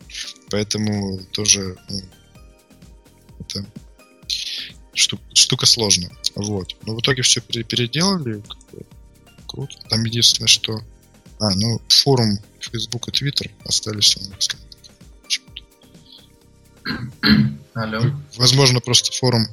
[0.50, 2.02] поэтому тоже ну,
[3.40, 3.66] это
[4.94, 6.12] штука, штука сложная.
[6.36, 6.76] Вот.
[6.86, 8.42] Но в итоге все переделали.
[9.48, 9.76] Круто.
[9.90, 10.84] Там единственное, что...
[11.40, 14.60] А, ну, форум Facebook и Twitter остались в английском.
[17.78, 18.02] Алло.
[18.38, 19.46] Возможно, просто форум.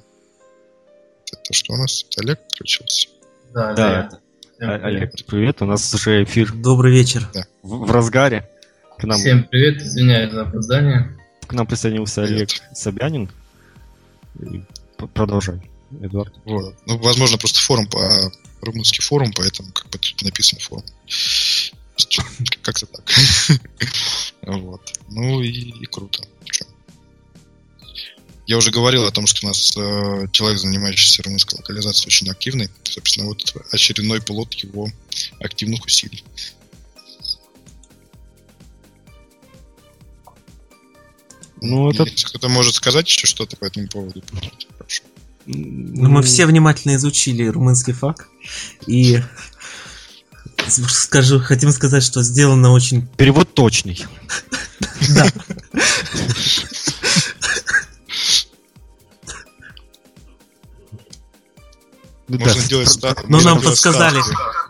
[1.30, 2.06] Это что у нас?
[2.16, 3.08] Олег включился?
[3.52, 4.20] Да, да.
[4.58, 5.26] Олег, привет.
[5.26, 6.50] привет, у нас уже эфир.
[6.54, 7.28] Добрый вечер.
[7.34, 7.42] Да.
[7.62, 8.48] В, в разгаре.
[8.98, 9.18] К нам...
[9.18, 11.14] Всем привет, извиняюсь за опоздание.
[11.46, 12.50] К нам присоединился привет.
[12.50, 13.30] Олег Собянин.
[15.12, 15.60] Продолжай.
[16.00, 16.32] Эдуард.
[16.46, 16.74] Вот.
[16.86, 18.32] Ну, возможно, просто форум по
[18.62, 20.84] румынский форум, поэтому как бы тут написано форум.
[22.62, 23.04] Как-то так.
[24.42, 24.80] вот.
[25.10, 26.22] Ну и, и круто.
[28.46, 32.68] Я уже говорил о том, что у нас э, человек, занимающийся румынской локализацией, очень активный.
[32.82, 34.90] Собственно, вот очередной плод его
[35.40, 36.22] активных усилий.
[41.62, 42.02] Ну, это...
[42.02, 44.22] Если кто-то может сказать еще что-то по этому поводу,
[44.78, 45.02] прошу.
[45.46, 48.26] Ну, мы все внимательно изучили румынский факт.
[48.86, 49.22] И
[50.68, 53.06] скажу, хотим сказать, что сделано очень...
[53.16, 54.04] Перевод точный.
[55.14, 55.26] Да.
[62.38, 62.68] Можно да.
[62.68, 63.26] делать ставку.
[63.28, 64.20] Но нам подсказали.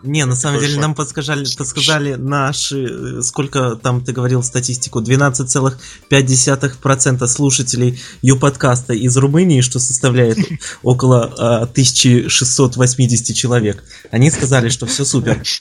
[0.03, 7.27] Не, на самом деле нам подсказали, подсказали наши, э, сколько там ты говорил статистику, 12,5%
[7.27, 10.37] слушателей ее подкаста из Румынии, что составляет
[10.83, 11.23] около
[11.63, 13.83] 1680 человек.
[14.11, 15.41] Они сказали, что все супер.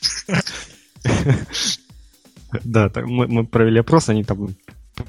[2.62, 4.54] Да, мы провели опрос, они там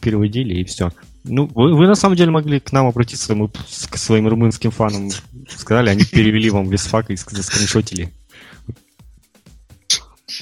[0.02, 0.92] переводили и все.
[1.28, 5.10] Ну, вы, вы на самом деле могли к нам обратиться, мы к своим румынским фанам
[5.50, 8.14] сказали, они перевели вам весь факт и заскриншотили.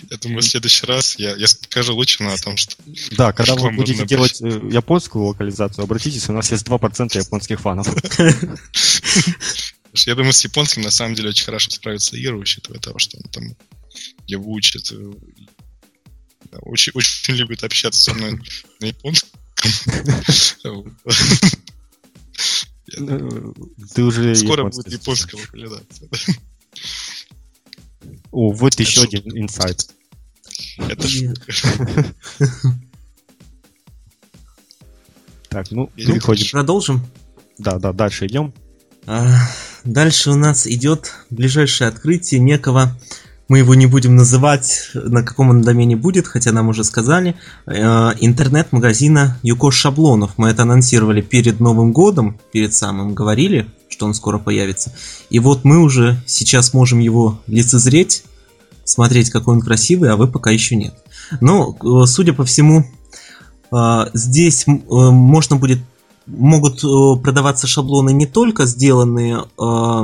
[0.10, 2.76] Я думаю, в следующий раз я, я скажу лучше о том, что...
[3.12, 7.88] Да, когда вы будете делать э, японскую локализацию, обратитесь, у нас есть 2% японских фанов.
[10.06, 13.24] Я думаю, с японским на самом деле очень хорошо справится Ира, учитывая того, что он
[13.30, 13.56] там
[14.26, 14.92] его учит.
[14.92, 15.14] Э,
[16.62, 18.40] очень, очень любит общаться со мной
[18.80, 19.40] на японском.
[23.94, 26.10] Ты уже Скоро будет японская локализация.
[28.32, 29.90] О, вот еще один инсайт.
[30.78, 31.08] Это
[35.50, 36.48] Так, ну, переходим.
[36.52, 37.06] Продолжим?
[37.60, 38.54] Да, да, дальше идем.
[39.06, 39.38] А,
[39.84, 42.98] дальше у нас идет ближайшее открытие некого
[43.50, 47.74] мы его не будем называть, на каком он домене будет, хотя нам уже сказали, э,
[48.20, 50.32] интернет-магазина Юкош Шаблонов.
[50.38, 54.94] Мы это анонсировали перед Новым годом, перед самым говорили, что он скоро появится.
[55.30, 58.24] И вот мы уже сейчас можем его лицезреть,
[58.86, 60.94] смотреть, какой он красивый, а вы пока еще нет.
[61.42, 62.86] Но, э, судя по всему,
[63.72, 65.80] э, здесь можно будет
[66.26, 70.02] могут э, продаваться шаблоны не только сделанные э,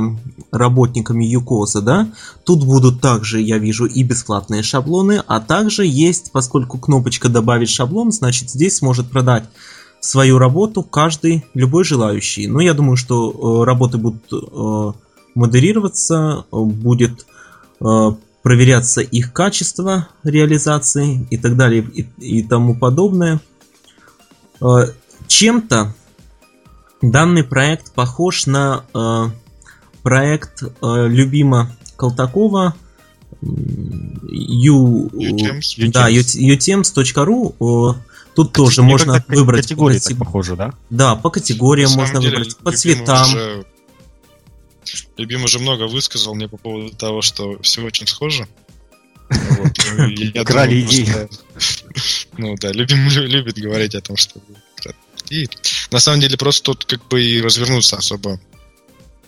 [0.50, 2.08] работниками ЮКОСа, да,
[2.44, 8.12] тут будут также, я вижу, и бесплатные шаблоны, а также есть, поскольку кнопочка «Добавить шаблон»,
[8.12, 9.44] значит здесь сможет продать
[10.00, 12.46] свою работу каждый, любой желающий.
[12.46, 14.92] Но я думаю, что э, работы будут э,
[15.34, 17.26] модерироваться, будет
[17.80, 17.84] э,
[18.42, 23.40] проверяться их качество реализации и так далее и, и тому подобное.
[24.60, 24.86] Э,
[25.26, 25.94] чем-то
[27.02, 29.30] Данный проект похож на э,
[30.02, 30.68] проект э,
[31.08, 32.74] любима Колтакова
[33.42, 35.90] ю, Utems.
[35.90, 37.96] да, utems.ru
[38.34, 40.72] Тут Кати- тоже можно выбрать категории по, похоже, да?
[40.88, 43.26] Да, по категориям можно деле, выбрать, по цветам.
[43.26, 43.64] Уже,
[45.16, 48.46] Любим уже много высказал мне по поводу того, что все очень схоже.
[49.28, 51.28] Ну, Крали идеи.
[52.38, 54.40] Ну да, любим любит говорить о том, что
[55.30, 55.48] и
[55.90, 58.40] на самом деле просто тут как бы и развернуться особо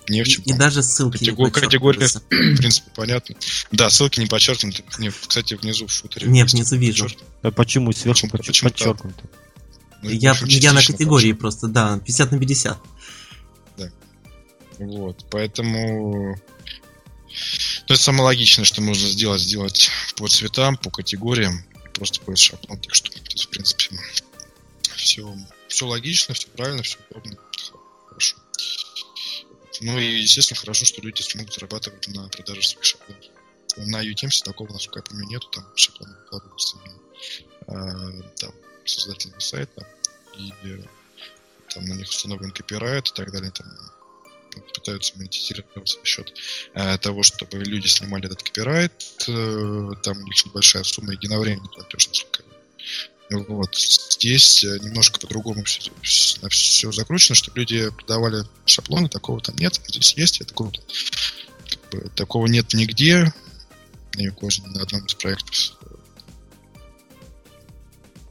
[0.09, 0.43] не в чем.
[0.45, 1.47] И, и даже ссылки Категор...
[1.47, 3.37] не Категория, в принципе, понятно.
[3.71, 4.83] Да, ссылки не подчеркнуты.
[4.99, 6.29] Нет, кстати, внизу в футере.
[6.29, 7.09] Нет, внизу вижу.
[7.43, 9.23] А почему сверху почему, почему подчеркнуто?
[10.03, 12.79] Ну, я, я на категории просто, да, 50 на 50.
[13.79, 13.91] Да.
[14.81, 16.37] Вот, поэтому...
[17.88, 22.79] Ну, это самое логичное, что можно сделать, сделать по цветам, по категориям, просто по шаблон,
[22.79, 23.97] так что, то есть, в принципе,
[24.96, 25.37] все
[25.68, 27.37] все логично, все правильно, все удобно.
[28.09, 28.37] Хорошо.
[29.81, 33.24] Ну и, естественно, хорошо, что люди смогут зарабатывать на продаже своих шаблонов.
[33.76, 36.76] На UTMS такого, насколько я помню, нету, там шаблоны выкладываются
[38.85, 39.87] создательный сайт, там,
[40.37, 40.52] и
[41.72, 43.66] там на них установлен копирайт и так далее, там
[44.74, 46.35] пытаются монетизироваться за счет
[46.74, 48.92] э, того, чтобы люди снимали этот копирайт,
[49.26, 52.42] э, там у них небольшая сумма единовременный платеж, насколько
[53.33, 53.75] вот.
[53.75, 55.90] Здесь э, немножко по-другому все,
[56.49, 60.81] все закручено, чтобы люди продавали шаблоны, такого там нет, здесь есть, это круто.
[61.68, 63.33] Как бы, такого нет нигде,
[64.16, 65.79] Юкозе, ни на одном из проектов.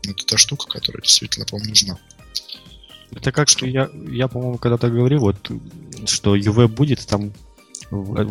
[0.04, 2.00] Это та штука, которая действительно, по-моему, нужна.
[3.12, 5.52] Это как что я, я по-моему, когда-то говорил, вот,
[6.06, 7.34] что UV будет, там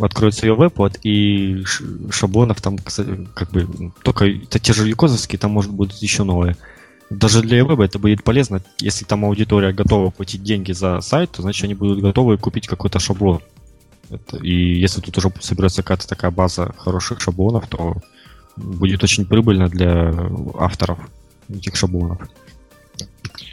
[0.03, 1.63] откроется ее веб, вот, и
[2.11, 6.57] шаблонов там, как бы, только это те же юкозовские, там может быть еще новые.
[7.11, 11.43] Даже для веба это будет полезно, если там аудитория готова платить деньги за сайт, то
[11.43, 13.41] значит они будут готовы купить какой-то шаблон.
[14.11, 17.97] Это, и если тут уже соберется какая-то такая база хороших шаблонов, то
[18.57, 20.15] будет очень прибыльно для
[20.59, 20.99] авторов
[21.49, 22.29] этих шаблонов.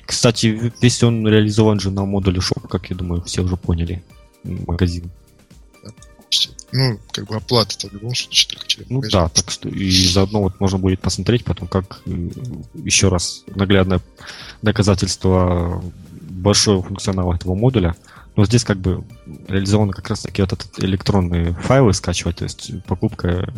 [0.06, 4.04] Кстати, весь он реализован же на модуле Shop, как я думаю, все уже поняли.
[4.44, 5.10] Магазин
[6.72, 10.42] ну, как бы оплата в любом случае только через Ну да, так что и заодно
[10.42, 12.02] вот можно будет посмотреть потом, как
[12.74, 14.02] еще раз наглядное
[14.62, 17.96] доказательство большого функционала этого модуля.
[18.36, 19.04] Но здесь как бы
[19.48, 23.52] реализованы как раз таки вот этот электронные файлы скачивать, то есть покупка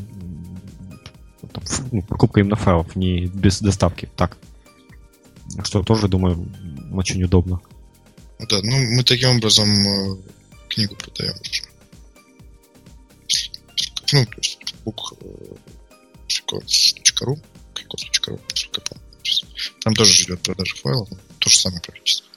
[1.51, 4.09] там, ну, покупка именно файлов, не без доставки.
[4.15, 4.37] Так.
[5.63, 6.47] Что тоже, думаю,
[6.93, 7.59] очень удобно.
[8.39, 10.17] Ну да, ну мы таким образом э,
[10.69, 11.68] книгу продаем уже
[14.13, 15.59] ну, то есть book.ru,
[17.73, 19.03] кикос.ру, насколько помню.
[19.83, 22.27] Там тоже идет продажа файлов, то же самое практически.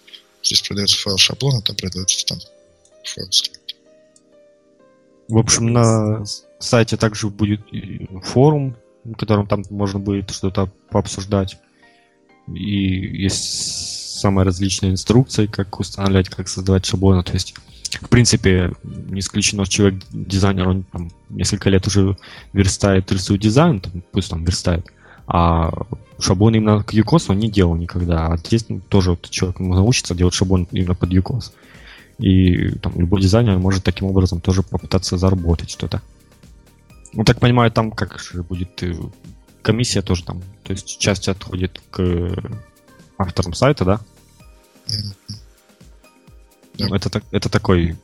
[0.42, 2.38] Здесь продается файл шаблона, там продается там
[3.04, 3.28] файл
[5.28, 6.24] В общем, на
[6.58, 7.60] сайте также будет
[8.24, 11.56] форум, в котором там можно будет что-то пообсуждать.
[12.48, 17.22] И есть самые различные инструкции, как устанавливать, как создавать шаблоны.
[17.22, 17.54] То есть
[18.00, 22.16] в принципе, не исключено, что человек, дизайнер, он там несколько лет уже
[22.52, 24.86] верстает, рисует дизайн, там, пусть там верстает,
[25.26, 25.70] а
[26.18, 28.28] шаблон именно к UCOS он не делал никогда.
[28.28, 31.52] А здесь ну, тоже вот человек научится делать шаблон именно под UCOS.
[32.18, 36.02] И там любой дизайнер может таким образом тоже попытаться заработать что-то.
[37.14, 38.94] Ну, так понимаю, там как же будет э,
[39.60, 42.32] комиссия тоже там, то есть часть отходит к
[43.18, 44.00] авторам сайта, да?
[46.78, 47.96] Ну, это, это такой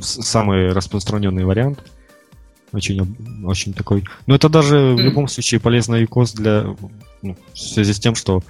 [0.00, 1.84] самый распространенный вариант.
[2.72, 4.04] Очень, очень такой.
[4.26, 6.74] Но это даже в любом случае полезный икос для.
[7.22, 8.42] Ну, в связи с тем, что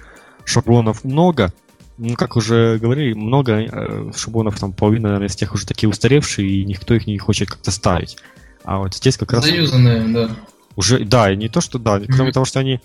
[0.43, 1.53] шаблонов много.
[1.97, 6.49] Ну, как уже говорили, много э, шаблонов, там половина, наверное, из тех уже такие устаревшие,
[6.49, 8.17] и никто их не хочет как-то ставить.
[8.63, 9.43] А вот здесь как раз...
[9.43, 10.29] Заюзанные, да.
[10.77, 12.33] Уже, да, и не то, что да, кроме mm-hmm.
[12.33, 12.79] того, что они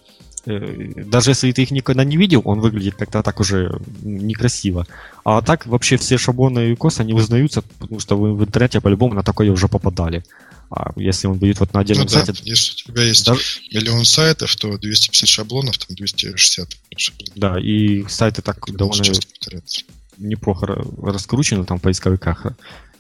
[0.46, 4.87] Э, даже если ты их никогда не видел, он выглядит как-то так уже некрасиво.
[5.24, 9.22] А так вообще все шаблоны кос, они узнаются, потому что вы в интернете по-любому на
[9.22, 10.22] такое уже попадали.
[10.70, 12.32] А если он будет вот на отдельном ну, сайте...
[12.32, 13.40] Да, если у тебя есть даже...
[13.72, 17.32] миллион сайтов, то 250 шаблонов, там 260 шаблонов.
[17.37, 19.02] Да, и сайты так Ты довольно
[20.18, 22.46] неплохо раскручены там в поисковиках.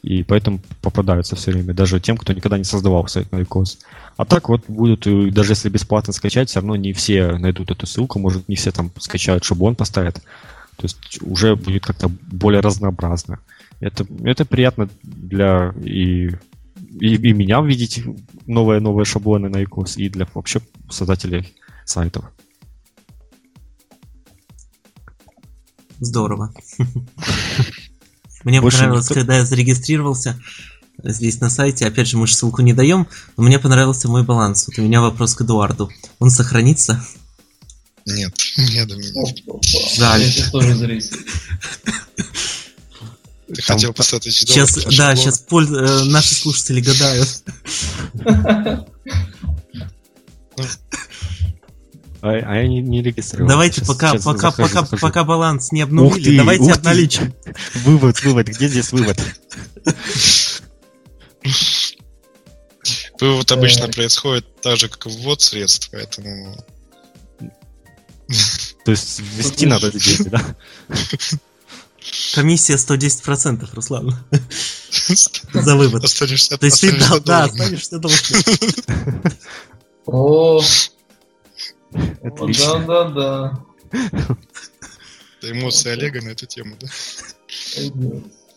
[0.02, 3.78] И поэтому попадаются все время, даже тем, кто никогда не создавал сайт на икос.
[4.18, 8.18] А так вот будут, даже если бесплатно скачать, все равно не все найдут эту ссылку,
[8.18, 10.20] может не все там скачают шаблон, поставят.
[10.76, 13.40] То есть уже будет как-то более разнообразно.
[13.80, 16.30] Это, это приятно для и,
[17.00, 18.02] и, и меня видеть
[18.46, 20.60] новые-новые шаблоны на икос, и для вообще
[20.90, 22.24] создателей сайтов.
[26.00, 26.52] Здорово.
[28.44, 29.20] Мне Больше понравилось, никто...
[29.20, 30.38] когда я зарегистрировался
[31.02, 31.86] здесь на сайте.
[31.86, 33.06] Опять же, мы же ссылку не даем,
[33.36, 34.66] но мне понравился мой баланс.
[34.66, 35.90] Вот у меня вопрос к Эдуарду.
[36.18, 37.04] Он сохранится?
[38.06, 39.34] Нет, не до меня.
[39.96, 40.22] Жаль.
[43.54, 47.28] Ты хотел поставить Сейчас, да, сейчас э, наши слушатели гадают.
[52.26, 53.50] А, а я не, не регистрировал.
[53.50, 55.00] Давайте сейчас, пока, сейчас пока, захожу, пока, захожу.
[55.02, 57.34] пока баланс не обнулили, ты, давайте обналичим.
[57.84, 59.20] Вывод, вывод, где здесь вывод?
[63.20, 66.56] Вывод обычно происходит так же, как и ввод средств, поэтому...
[68.84, 70.56] То есть ввести надо эти да?
[72.34, 74.16] Комиссия 110%, Руслан.
[75.52, 76.04] За вывод.
[76.04, 78.36] Останешься, То есть ты, да, да, останешься должен.
[80.06, 80.60] О,
[82.22, 82.78] Отлично.
[82.80, 83.64] Да, да, да.
[85.40, 86.88] Это эмоции Олега на эту тему, да?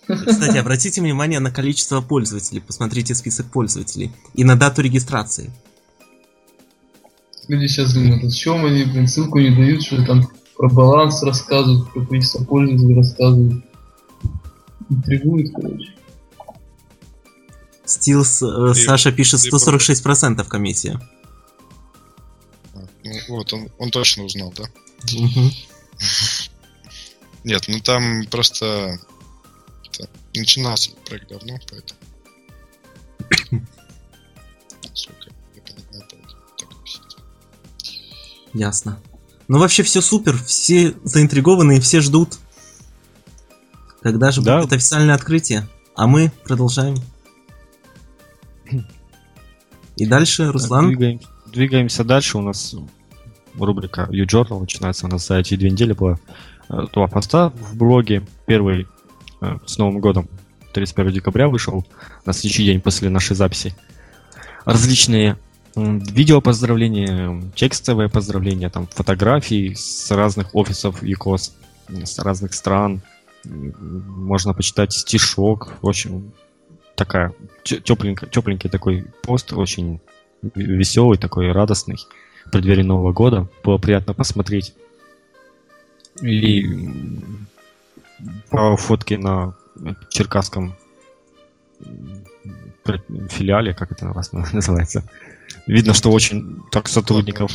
[0.07, 2.61] Кстати, обратите внимание на количество пользователей.
[2.61, 4.11] Посмотрите список пользователей.
[4.33, 5.51] И на дату регистрации.
[7.47, 11.91] Люди сейчас думают, о чем они, блин, ссылку не дают, что там про баланс рассказывают,
[11.93, 13.63] про количество пользователей рассказывают.
[14.89, 15.93] Интригует, короче.
[17.85, 20.99] Стилс, э, Саша пишет 146% комиссия.
[22.73, 24.65] Ну, вот, он, он точно узнал, да?
[27.45, 28.99] Нет, ну там просто
[30.35, 31.99] начинался проект давно, поэтому.
[38.53, 38.99] Ясно.
[39.47, 42.37] Ну вообще все супер, все заинтригованы и все ждут.
[44.01, 44.61] Когда же да.
[44.61, 45.67] будет официальное открытие?
[45.95, 46.97] А мы продолжаем.
[49.95, 50.89] И дальше, Руслан.
[50.89, 52.37] Двигаемся, двигаемся дальше.
[52.37, 52.75] У нас
[53.55, 56.19] рубрика U-Journal начинается у нас за эти две недели было
[56.69, 58.25] э, два поста в блоге.
[58.45, 58.87] Первый
[59.41, 60.29] э, с Новым годом,
[60.73, 61.85] 31 декабря вышел,
[62.25, 63.75] на следующий день после нашей записи.
[64.65, 65.37] Различные
[65.77, 71.53] видео поздравления, текстовые поздравления, там фотографии с разных офисов ЮКОС,
[71.89, 73.01] с разных стран.
[73.45, 75.73] Можно почитать стишок.
[75.81, 76.31] В общем,
[76.95, 79.99] такая тепленький, тепленький такой пост, очень
[80.55, 81.97] веселый, такой радостный
[82.45, 83.47] в преддверии Нового года.
[83.63, 84.73] Было приятно посмотреть.
[86.21, 86.65] И
[88.49, 89.53] по фотке на
[90.09, 90.75] черкасском
[93.29, 95.03] филиале, как это у вас называется,
[95.67, 97.51] видно, что очень так сотрудников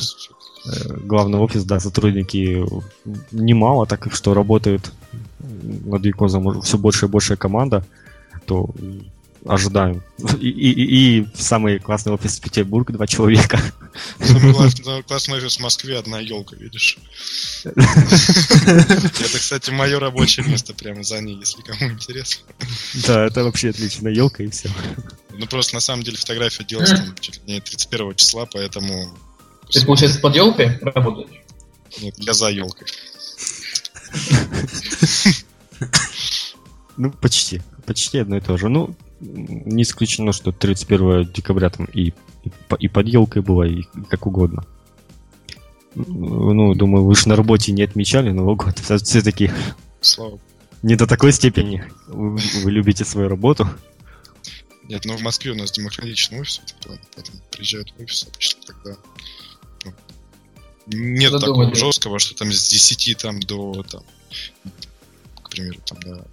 [0.66, 2.64] э, главный офис, да, сотрудники
[3.32, 4.92] немало, так что работают
[5.40, 7.84] над Викозом все больше и больше команда,
[8.46, 8.70] то
[9.46, 10.02] ожидаем.
[10.40, 13.60] И, и, и самый классный офис Петербург, два человека.
[14.20, 16.98] Самый классный, классный офис в Москве, одна елка, видишь.
[17.64, 22.44] Это, кстати, мое рабочее место прямо за ней, если кому интересно.
[23.06, 24.70] Да, это вообще отлично, елка и все.
[25.38, 29.16] Ну просто на самом деле фотография делалась там чуть ли не 31 числа, поэтому...
[29.70, 31.42] Ты, получается, под елкой работаешь?
[32.00, 32.86] Нет, я за елкой.
[36.98, 37.62] Ну, почти.
[37.86, 38.68] Почти одно и то же.
[38.68, 42.12] Ну, не исключено, что 31 декабря там и,
[42.44, 44.64] и, и под елкой было, и, и как угодно.
[45.94, 48.78] Ну, думаю, вы же на работе не отмечали Новый год.
[48.78, 49.50] Все-таки
[50.00, 50.38] Слава.
[50.82, 53.68] не до такой степени вы, вы любите свою работу.
[54.88, 58.24] Нет, но в Москве у нас демократичный офис в этом плане, поэтому приезжают в офис
[58.24, 58.96] обычно тогда
[59.84, 59.94] ну,
[60.86, 64.02] Нет Что такого жесткого, что там с 10 там, до, там,
[65.42, 66.26] к примеру, там, до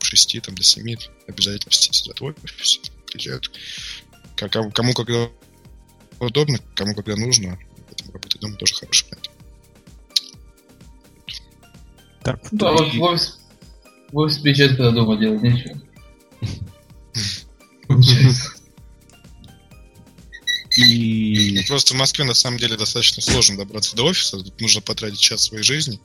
[0.00, 0.96] 6, там, до 7
[1.26, 3.50] обязательно все сидят в офисе, приезжают.
[4.36, 5.28] Как- Кому, кому когда
[6.20, 7.58] удобно, кому когда нужно.
[7.88, 9.30] Поэтому работать дома тоже хороший вариант.
[12.22, 13.38] Так, Да, и- в офис,
[14.12, 15.80] в офис приезжать, когда дома делать нечего.
[21.72, 24.36] Просто в Москве на самом деле достаточно сложно добраться до офиса.
[24.36, 25.98] Тут нужно потратить час своей жизни.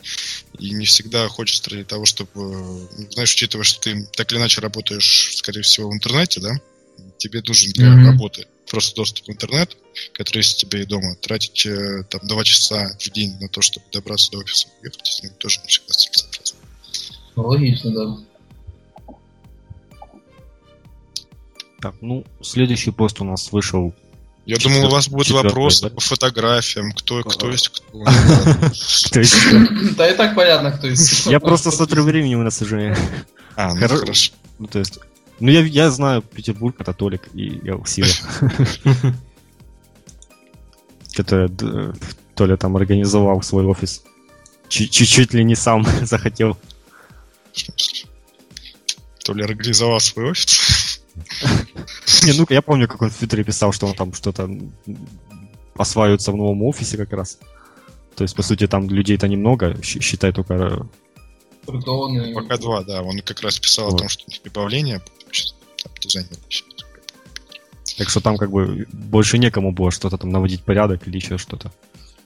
[0.59, 2.29] И не всегда хочется ради того, чтобы...
[2.35, 6.53] ну, Знаешь, учитывая, что ты так или иначе работаешь, скорее всего, в интернете, да?
[7.17, 8.05] Тебе нужен для Мгм.
[8.05, 9.75] работы просто доступ в интернет,
[10.13, 11.17] который есть у тебя и дома.
[11.17, 15.09] Тратить э, там два часа в день на то, чтобы добраться до офиса и уехать
[15.09, 16.59] из него, тоже не всегда целесообразно.
[17.35, 19.17] Логично, да.
[21.81, 23.93] так, ну, следующий пост у нас вышел.
[24.47, 25.89] Я думал, у вас Четвертый, вопросы да?
[25.89, 28.03] по фотографиям, кто, кто есть кто.
[29.11, 29.35] То есть,
[29.97, 31.27] Да и так понятно, кто из...
[31.27, 32.95] я просто смотрю времени у нас уже.
[33.57, 34.31] А, ну хорошо.
[34.57, 34.99] Ну, то есть.
[35.41, 38.07] Ну, я, я знаю Петербург, это Толик и Сила,
[41.13, 41.93] который д-
[42.33, 44.03] Толя там организовал свой офис.
[44.69, 46.57] Чуть- Чуть-чуть ли не сам захотел.
[47.53, 48.09] В смысле?
[49.25, 50.76] То ли организовал свой офис.
[52.23, 54.49] Не, ну я помню, как он в Твиттере писал, что он там что-то
[55.75, 57.39] осваивается в новом офисе как раз.
[58.15, 60.87] То есть, по сути, там людей-то немного, считай только...
[61.67, 62.33] и...
[62.33, 63.03] Пока два, да.
[63.03, 65.01] Он как раз писал о том, что прибавление.
[65.31, 66.37] сейчас Там дизайнер.
[67.97, 71.71] Так что там как бы больше некому было что-то там наводить порядок или еще что-то.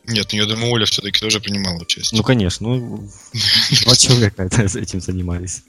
[0.05, 2.17] Нет, ну я думаю, Оля все-таки тоже принимала участие.
[2.17, 3.09] Ну, конечно, ну,
[3.83, 5.63] два человека это- этим занимались.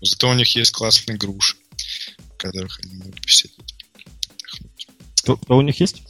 [0.00, 1.63] Зато у них есть классные груши, в
[2.44, 3.74] которых они могут посидеть.
[5.22, 6.02] кто у них есть?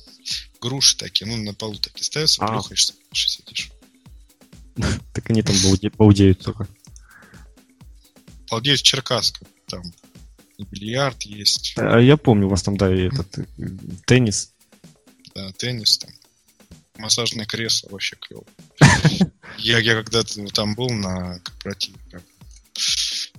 [0.61, 2.49] Груши такие, ну, на полу такие ставятся, А.
[2.49, 3.71] плюхаешься, сидишь.
[5.13, 6.67] Так они там балде- балдеют только.
[8.51, 9.47] Балдеют в Черкасске.
[9.67, 9.83] Там
[10.59, 13.45] и бильярд есть, А я помню, у вас там, да, и этот э,
[14.07, 14.53] теннис.
[15.35, 16.11] да, теннис там.
[16.97, 18.45] Массажное кресло вообще клево.
[19.59, 21.97] Я, я когда-то там был на корпоративе,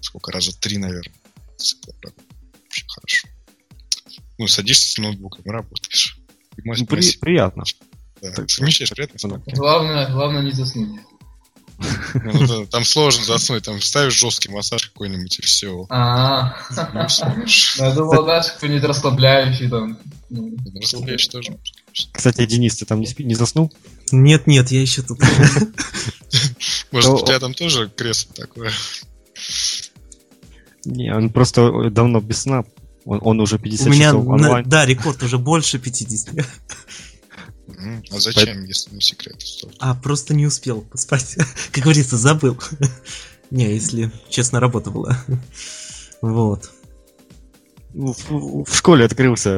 [0.02, 1.14] сколько, раза три, наверное.
[4.38, 6.18] Ну, садишься с ноутбуком и работаешь.
[6.58, 7.64] И мать Ну, при- просит, приятно.
[8.22, 8.32] да.
[8.32, 11.00] так- Совмещаешь приятно Ну, Главное, главное не заснуть.
[11.78, 15.86] Ну, да, Там сложно заснуть, там ставишь жесткий массаж какой-нибудь и все.
[15.90, 16.56] А,
[17.78, 19.98] я думал, знаешь, какой-нибудь расслабляющий там.
[20.30, 21.58] Ну, Расслабляешь тоже.
[22.14, 23.74] Кстати, Денис, ты там не, спи- не заснул?
[24.12, 25.20] Нет, нет, я еще тут.
[26.92, 28.72] Может, у тебя там тоже кресло такое?
[30.86, 32.64] Не, он просто давно без сна.
[33.06, 34.68] Он, он уже 50 У меня, часов на- онлайн.
[34.70, 36.46] да, рекорд уже больше 50.
[37.78, 39.42] М, А зачем, если не секрет?
[39.80, 41.36] А, просто не успел поспать.
[41.72, 42.58] Как говорится, забыл.
[43.52, 45.18] Не, если честно, работа была.
[46.22, 46.72] Вот.
[47.98, 49.58] Ну, В, в школе открылся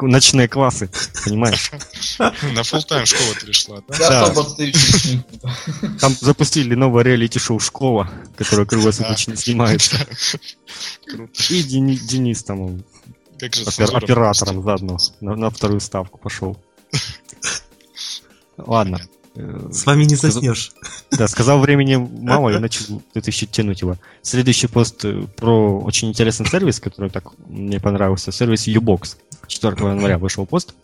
[0.00, 0.88] ночные классы,
[1.24, 1.72] понимаешь?
[2.18, 4.32] На full тайм школа перешла, да?
[6.00, 9.96] Там запустили новое реалити-шоу «Школа», которое круглосуточно снимается.
[11.08, 11.32] Круто.
[11.50, 12.84] И Дени- Денис там он,
[13.40, 16.56] Как же опер- цензура оператором заодно на, на вторую ставку пошел.
[18.58, 19.00] Ладно.
[19.36, 20.72] Э, С вами не заснешь.
[21.10, 23.96] Да, сказал времени мало, и начал тут еще тянуть его.
[24.22, 28.32] Следующий пост э, про очень интересный сервис, который так мне понравился.
[28.32, 29.16] Сервис Ubox.
[29.46, 30.74] 4 января вышел пост.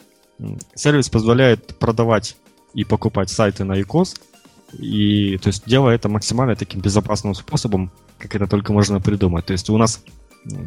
[0.75, 2.37] Сервис позволяет продавать
[2.75, 4.17] и покупать сайты на ИКОС.
[4.73, 9.47] И, то есть, делая это максимально таким безопасным способом, как это только можно придумать.
[9.47, 10.03] То есть, у нас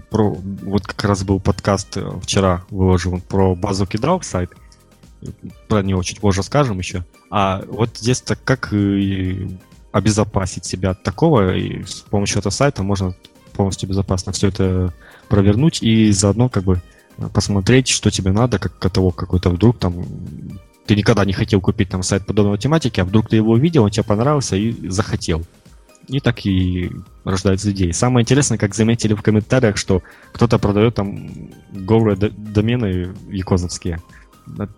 [0.09, 4.51] про, вот как раз был подкаст э, вчера выложил про базу кидал сайт.
[5.67, 7.03] Про него чуть позже скажем еще.
[7.29, 9.57] А вот здесь так как и
[9.91, 13.15] обезопасить себя от такого, и с помощью этого сайта можно
[13.53, 14.93] полностью безопасно все это
[15.27, 16.81] провернуть и заодно как бы
[17.33, 20.05] посмотреть, что тебе надо, как каталог какой-то вдруг там
[20.85, 23.91] ты никогда не хотел купить там сайт подобной тематики, а вдруг ты его увидел, он
[23.91, 25.45] тебе понравился и захотел.
[26.07, 26.89] И так и
[27.23, 27.91] рождаются идеи.
[27.91, 30.01] Самое интересное, как заметили в комментариях, что
[30.31, 31.29] кто-то продает там
[31.71, 34.01] голые домены якозовские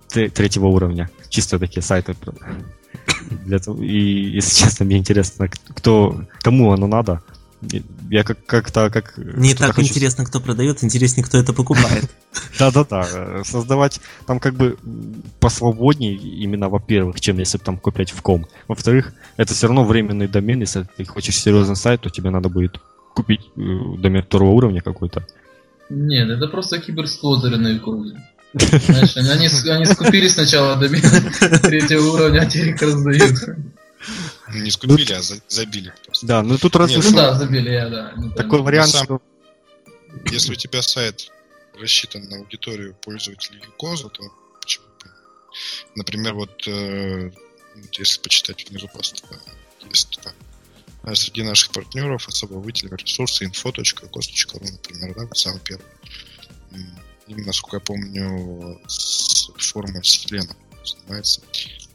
[0.10, 1.10] третьего уровня.
[1.30, 2.16] Чисто такие сайты.
[3.46, 7.22] Для того- И, если честно, мне интересно, кто, кому оно надо.
[8.10, 9.18] Я как- как-то как...
[9.18, 12.10] Не так хочет- интересно, кто продает, интереснее, кто это покупает.
[12.60, 13.44] Да-да-да.
[13.44, 14.78] Создавать там как бы
[15.40, 18.48] посвободнее именно, во-первых, чем если там куплять в ком.
[18.68, 20.62] Во-вторых, это все равно временный домен.
[20.62, 22.80] Если ты хочешь серьезный сайт, то тебе надо будет
[23.14, 23.62] купить э,
[24.00, 25.26] домен второго уровня какой-то.
[25.90, 28.16] Нет, это просто киберсквозеры на Викозе.
[28.54, 31.02] Знаешь, они, они скупили сначала домен
[31.62, 33.58] третьего уровня, а теперь их раздают.
[34.54, 36.26] Не скупили, а забили просто.
[36.26, 38.14] Да, ну тут разве Ну да, забили, я, да.
[38.36, 39.22] Такой вариант, что...
[40.30, 41.32] Если у тебя сайт
[41.80, 44.24] рассчитан на аудиторию пользователей Юкоза, то
[44.62, 44.86] почему
[45.96, 47.32] Например, вот э,
[47.94, 49.22] если почитать внизу просто
[49.90, 50.34] есть там,
[51.04, 55.86] а среди наших партнеров особо выделены ресурсы info.gos.ru, например, да, самый первый.
[57.28, 61.42] Именно, насколько я помню, с формой Вселенной занимается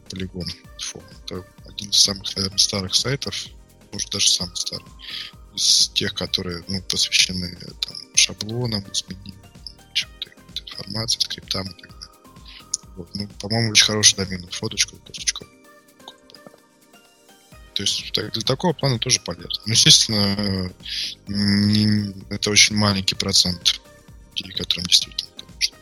[0.08, 0.46] полигон
[0.78, 1.02] Info.
[1.24, 3.46] Это один из самых, наверное, старых сайтов,
[3.92, 4.86] может даже самый старый,
[5.54, 9.36] из тех, которые ну, посвящены там, шаблонам, изменениям
[10.76, 12.08] информации, скриптам и так далее.
[12.96, 13.14] Вот.
[13.14, 15.46] Ну, по-моему, очень хороший домен, фоточка, точка.
[17.74, 19.62] То есть для такого плана тоже полезно.
[19.66, 20.72] Но, естественно,
[21.26, 23.80] не, это очень маленький процент
[24.36, 25.76] людей, которым действительно это нужно.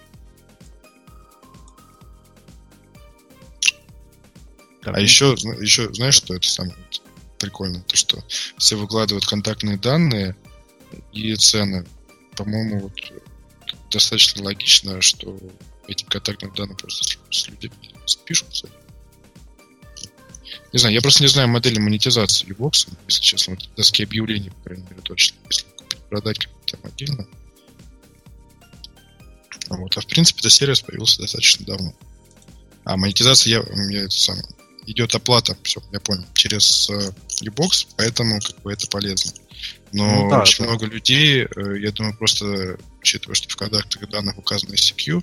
[4.84, 6.76] А еще, еще, знаешь, что это самое
[7.38, 7.82] прикольно?
[7.82, 8.24] То, что
[8.58, 10.36] все выкладывают контактные данные
[11.12, 11.86] и цены.
[12.36, 12.92] По-моему, вот
[13.90, 15.38] достаточно логично, что
[15.86, 18.68] эти контактные данные просто с, с людьми спишутся.
[20.72, 24.62] Не знаю, я просто не знаю модели монетизации Ubox, если честно, вот доски объявлений, по
[24.64, 25.38] крайней мере, точно.
[25.48, 25.66] Если
[26.08, 27.26] продать как-то там отдельно.
[29.68, 29.96] Вот.
[29.96, 31.94] А в принципе, этот сервис появился достаточно давно.
[32.84, 34.44] А монетизация, я, у меня это самое,
[34.86, 37.12] идет оплата, все, я понял, через э,
[37.42, 39.32] Ubox, поэтому как бы это полезно.
[39.92, 40.70] Но ну, да, очень да.
[40.70, 45.22] много людей, э, я думаю, просто учитывая, что в контактах данных указано ICQ,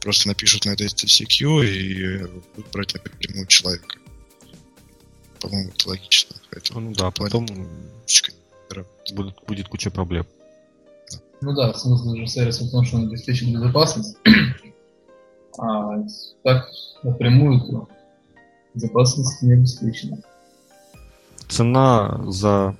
[0.00, 2.18] просто напишут на это ICQ и
[2.56, 3.96] будут брать напрямую человека.
[5.40, 6.36] По-моему, это логично.
[6.50, 7.46] Поэтому ну да, потом
[9.12, 10.26] будет, будет куча проблем.
[11.40, 14.16] Ну да, смысл же сервиса в том, что он обеспечит безопасность.
[15.60, 16.02] А
[16.44, 16.68] так
[17.02, 17.88] напрямую то
[18.74, 20.18] безопасность не обеспечена.
[21.48, 22.76] Цена за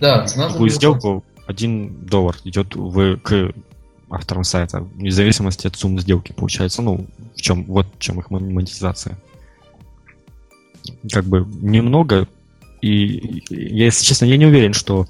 [0.00, 3.52] да, цена такую сделку 1 доллар идет в, к
[4.10, 6.82] авторам сайта, вне зависимости от суммы сделки, получается.
[6.82, 9.18] Ну, в чем, вот в чем их монетизация.
[11.10, 12.28] Как бы немного,
[12.80, 15.06] и я, если честно, я не уверен, что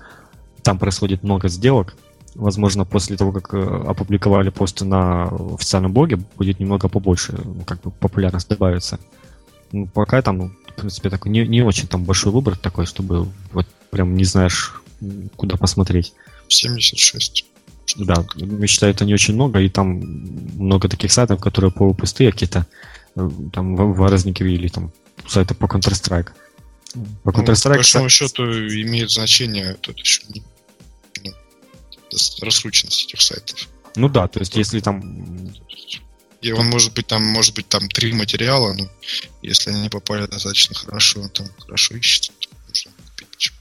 [0.63, 1.97] там происходит много сделок.
[2.37, 5.25] Возможно, после того, как э, опубликовали посты на
[5.55, 8.99] официальном блоге, будет немного побольше, ну, как бы популярность добавится.
[9.73, 13.29] Ну, пока там, ну, в принципе, такой не, не очень там большой выбор такой, чтобы
[13.53, 14.83] вот прям не знаешь,
[15.37, 16.13] куда посмотреть.
[16.49, 17.47] 76.
[17.97, 20.01] Да, я считаю, это не очень много, и там
[20.57, 22.67] много таких сайтов, которые полупустые, какие-то
[23.15, 24.93] э, там варазники или там
[25.27, 26.29] сайты по Counter-Strike.
[27.23, 27.69] По Counter-Strike...
[27.69, 30.43] Ну, по большому счету имеет значение тут еще ну,
[32.41, 33.69] раскрученность этих сайтов.
[33.97, 35.53] Ну да, то есть если там...
[36.43, 38.89] И он может быть там, может быть там три материала, но
[39.43, 43.29] если они попали достаточно хорошо, он там хорошо ищется, то можно купить.
[43.31, 43.55] Почему?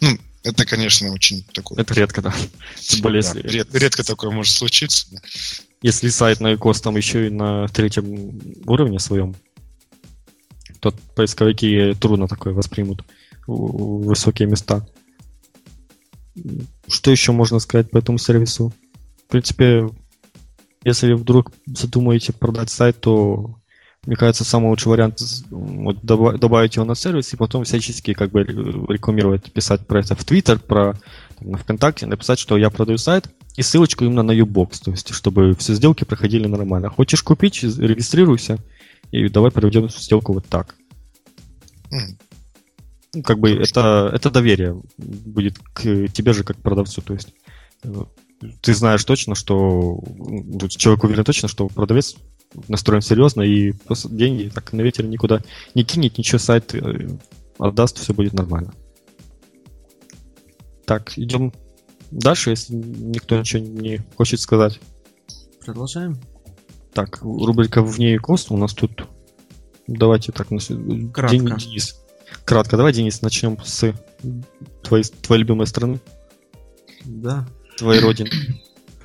[0.00, 1.78] Ну, это, конечно, очень такое.
[1.78, 2.34] Это редко, да.
[2.80, 3.42] Тем более, да, если...
[3.48, 5.06] Ред, редко такое может случиться.
[5.10, 5.20] Да.
[5.82, 9.36] Если сайт на ИКОС там еще и на третьем уровне своем,
[10.80, 13.04] то поисковики трудно такое воспримут
[13.46, 14.86] высокие места.
[16.88, 18.72] Что еще можно сказать по этому сервису?
[19.26, 19.88] В принципе,
[20.84, 23.56] если вдруг задумаете продать сайт, то
[24.06, 25.20] мне кажется, самый лучший вариант
[25.50, 30.24] вот, добавить его на сервис и потом всячески как бы рекламировать, писать про это в
[30.24, 30.94] Твиттер, про
[31.38, 35.56] там, ВКонтакте, написать, что я продаю сайт и ссылочку именно на Ubox, то есть чтобы
[35.56, 36.88] все сделки проходили нормально.
[36.88, 38.58] Хочешь купить, регистрируйся
[39.10, 40.76] и давай проведем сделку вот так.
[43.16, 47.32] Ну, как бы это, это доверие будет к тебе же как продавцу, то есть
[47.82, 48.04] э,
[48.60, 52.16] ты знаешь точно, что ну, человек уверен точно, что продавец
[52.68, 55.40] настроен серьезно и просто деньги так на ветер никуда
[55.74, 57.08] не кинет, ничего сайт э,
[57.58, 58.74] отдаст, все будет нормально.
[60.84, 61.54] Так, идем
[62.10, 64.78] дальше, если никто ничего не хочет сказать.
[65.64, 66.18] Продолжаем.
[66.92, 69.08] Так, рубрика «Вне и кост» у нас тут...
[69.86, 71.36] Давайте так, Кратко.
[71.36, 72.05] Денис.
[72.46, 73.92] Кратко, давай, Денис, начнем с
[74.84, 75.98] твоей, твоей любимой страны.
[77.04, 77.44] Да.
[77.76, 78.30] Твоей родины.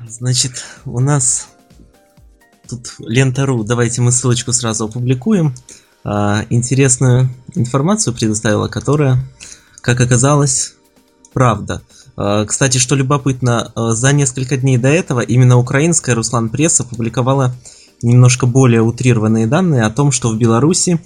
[0.08, 1.48] Значит, у нас
[2.70, 5.56] тут лента.ру, давайте мы ссылочку сразу опубликуем.
[6.04, 9.18] А, интересную информацию предоставила, которая,
[9.82, 10.76] как оказалось,
[11.34, 11.82] правда.
[12.16, 17.56] А, кстати, что любопытно, а, за несколько дней до этого именно украинская Руслан Пресс опубликовала
[18.04, 21.02] немножко более утрированные данные о том, что в Беларуси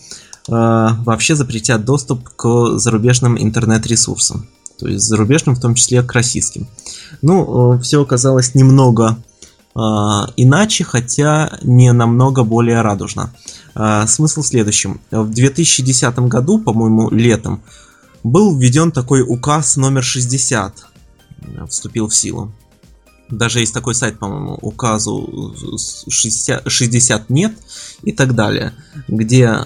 [0.48, 4.48] вообще запретят доступ к зарубежным интернет-ресурсам.
[4.78, 6.68] То есть зарубежным, в том числе к российским.
[7.22, 9.18] Ну, все оказалось немного
[9.76, 13.34] иначе, хотя не намного более радужно.
[14.08, 15.02] Смысл в следующем.
[15.12, 17.62] В 2010 году, по-моему, летом,
[18.24, 20.86] был введен такой указ номер 60,
[21.70, 22.52] вступил в силу.
[23.30, 25.56] Даже есть такой сайт, по-моему, указу
[26.08, 27.54] 60, 60 нет
[28.04, 28.74] и так далее,
[29.08, 29.60] где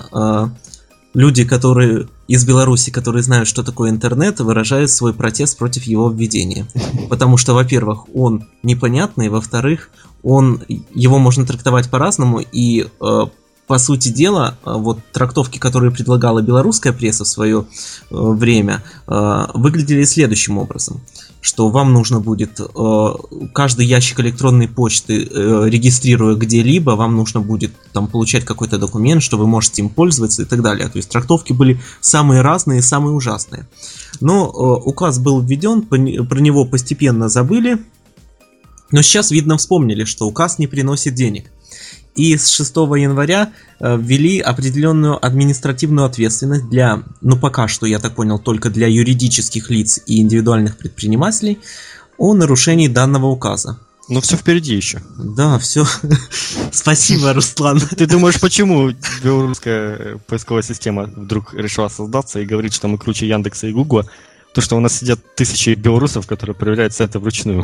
[1.13, 6.67] люди, которые из Беларуси, которые знают, что такое интернет, выражают свой протест против его введения.
[7.09, 9.89] Потому что, во-первых, он непонятный, во-вторых,
[10.21, 10.61] он,
[10.93, 13.25] его можно трактовать по-разному, и э,
[13.67, 17.65] по сути дела, э, вот трактовки, которые предлагала белорусская пресса в свое э,
[18.09, 21.01] время, э, выглядели следующим образом
[21.41, 23.13] что вам нужно будет э,
[23.53, 29.37] каждый ящик электронной почты, э, регистрируя где-либо, вам нужно будет там получать какой-то документ, что
[29.37, 30.89] вы можете им пользоваться и так далее.
[30.89, 33.67] То есть трактовки были самые разные и самые ужасные.
[34.19, 37.79] Но э, указ был введен, про него постепенно забыли,
[38.91, 41.51] но сейчас, видно, вспомнили, что указ не приносит денег.
[42.19, 48.15] И с 6 января э, ввели определенную административную ответственность для, ну пока что, я так
[48.15, 51.59] понял, только для юридических лиц и индивидуальных предпринимателей
[52.17, 53.79] о нарушении данного указа.
[54.09, 55.01] Ну все впереди еще.
[55.17, 55.85] Да, все.
[56.73, 57.79] Спасибо, Руслан.
[57.79, 58.91] Ты думаешь, почему
[59.23, 64.05] белорусская поисковая система вдруг решила создаться и говорит, что мы круче Яндекса и Гугла?
[64.53, 67.63] То, что у нас сидят тысячи белорусов, которые проверяют сайты вручную.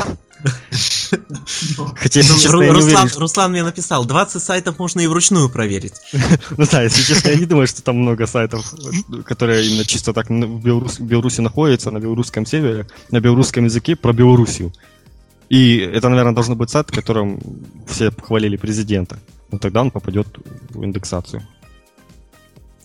[1.95, 5.93] Хотя, если честно, я не уверен, Руслан мне написал, 20 сайтов можно и вручную проверить.
[6.57, 8.73] Ну да, если честно, я не думаю, что там много сайтов,
[9.25, 14.71] которые именно чисто так в Беларуси находятся, на белорусском севере, на белорусском языке про Белоруссию.
[15.49, 17.39] И это, наверное, должен быть сайт, которым
[17.87, 19.17] все похвалили президента.
[19.51, 20.27] Ну тогда он попадет
[20.69, 21.41] в индексацию.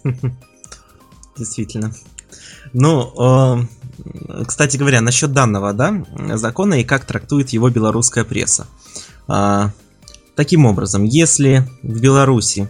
[1.36, 1.94] Действительно.
[2.72, 3.66] Ну,
[4.46, 6.04] кстати говоря, насчет данного да,
[6.36, 8.66] закона и как трактует его белорусская пресса.
[9.28, 9.70] А,
[10.34, 12.68] таким образом, если в Беларуси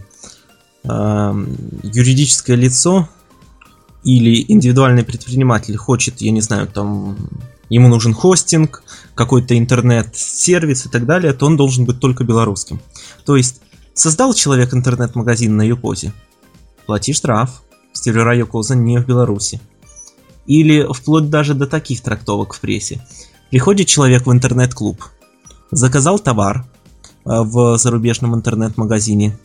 [0.84, 1.34] а,
[1.82, 3.08] юридическое лицо
[4.02, 7.16] или индивидуальный предприниматель хочет, я не знаю, там
[7.68, 8.82] ему нужен хостинг,
[9.14, 12.80] какой-то интернет-сервис и так далее, то он должен быть только белорусским.
[13.24, 13.60] То есть,
[13.94, 16.12] создал человек интернет-магазин на Юкозе,
[16.86, 17.62] плати штраф,
[17.92, 19.60] сервера Юкоза не в Беларуси.
[20.46, 23.00] Или вплоть даже до таких трактовок в прессе.
[23.50, 25.04] Приходит человек в интернет-клуб,
[25.70, 26.64] заказал товар
[27.24, 29.38] э, в зарубежном интернет-магазине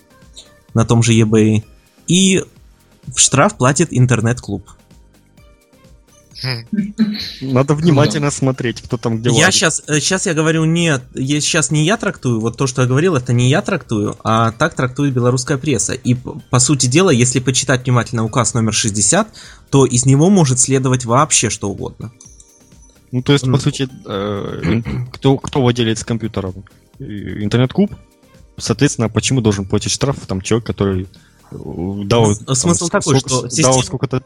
[0.74, 1.64] на том же eBay
[2.08, 2.44] и
[3.16, 4.70] штраф платит интернет-клуб.
[7.42, 11.72] Надо внимательно смотреть, кто там где Я сейчас, сейчас э, я говорю не, я, сейчас
[11.72, 15.14] не я трактую, вот то, что я говорил, это не я трактую, а так трактует
[15.14, 15.94] белорусская пресса.
[15.94, 19.28] И по сути дела, если почитать внимательно указ номер 60,
[19.70, 22.12] то из него может следовать вообще что угодно.
[23.12, 24.82] Ну, то есть, по сути, э,
[25.14, 26.54] кто, кто владелец компьютера?
[27.00, 27.92] Интернет-клуб?
[28.58, 31.08] Соответственно, почему должен платить штраф там человек, который
[31.52, 32.34] дал...
[32.56, 33.62] Смысл там, такой, сколько, что...
[33.62, 34.24] Дал сколько-то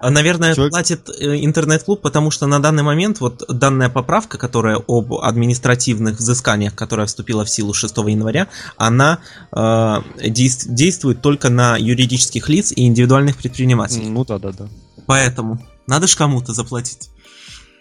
[0.00, 0.72] Наверное, Человек...
[0.72, 6.74] платит э, интернет-клуб, потому что на данный момент вот данная поправка, которая об административных взысканиях,
[6.74, 9.18] которая вступила в силу 6 января, она
[9.52, 9.96] э,
[10.28, 14.08] действует только на юридических лиц и индивидуальных предпринимателей.
[14.08, 14.68] Ну да, да, да.
[15.06, 17.10] Поэтому надо же кому-то заплатить.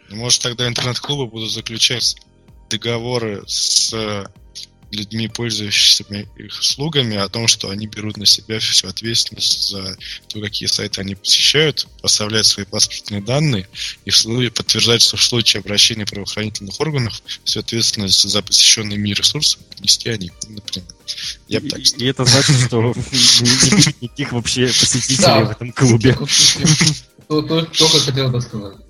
[0.09, 2.15] Может тогда интернет-клубы будут заключать
[2.69, 3.93] договоры с
[4.91, 6.05] людьми, пользующимися
[6.37, 11.01] их услугами, о том, что они берут на себя всю ответственность за то, какие сайты
[11.01, 13.67] они посещают, поставляют свои паспортные данные
[14.05, 19.13] и в случае, подтверждать, что в случае обращения правоохранительных органов всю ответственность за посещенные ими
[19.13, 20.87] ресурсы нести они, например.
[21.47, 22.93] Я бы так и, и это значит, что
[23.91, 26.17] никаких вообще посетителей в этом клубе.
[27.27, 28.86] Только хотел бы сказать.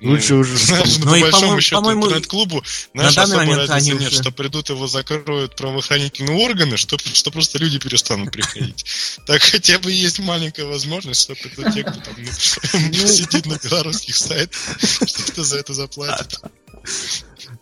[0.00, 0.56] Лучше уже.
[0.64, 2.62] Знаешь, ну, по и, большому счету, интернет-клубу,
[2.94, 4.22] знаешь, на особо разницы нет, уже...
[4.22, 8.84] что придут его закроют правоохранительные органы, что, что просто люди перестанут приходить.
[9.26, 12.28] Так хотя бы есть маленькая возможность, что придут те, кто там ну,
[12.72, 12.92] ну.
[13.06, 14.58] сидит на белорусских сайтах,
[15.06, 16.40] что кто за это заплатит.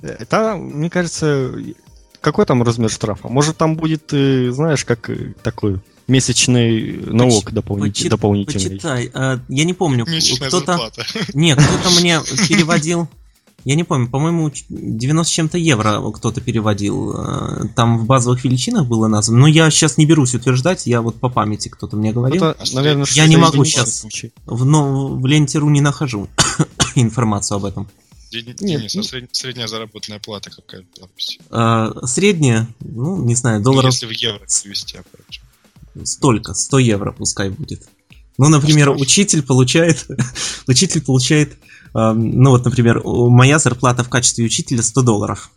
[0.02, 1.54] Это, мне кажется,
[2.20, 3.28] какой там размер штрафа?
[3.28, 8.70] Может, там будет, э, знаешь, как э, такой месячный налог Поч- дополнитель, почит- дополнительный.
[8.70, 10.06] Почитай, а, я не помню,
[10.46, 10.90] кто-то...
[11.34, 13.08] Нет, кто-то мне переводил...
[13.64, 17.12] Я не помню, по-моему, 90 чем-то евро кто-то переводил.
[17.14, 19.40] А, там в базовых величинах было названо.
[19.40, 22.42] Но я сейчас не берусь утверждать, я вот по памяти кто-то мне говорил.
[22.42, 24.06] Это, наверное, я не могу сейчас.
[24.46, 26.28] В, но, в ленте.ру не нахожу
[26.94, 27.88] информацию об этом.
[28.30, 31.08] Денис, Нет, а сред, средняя заработная плата какая была?
[31.50, 33.84] А, средняя, ну, не знаю, долларов...
[33.84, 35.40] Ну, если в евро перевести, опять
[36.04, 37.88] столько, 100 евро пускай будет.
[38.38, 40.06] Ну, например, учитель получает,
[40.66, 41.56] учитель получает,
[41.92, 45.50] ну вот, например, моя зарплата в качестве учителя 100 долларов.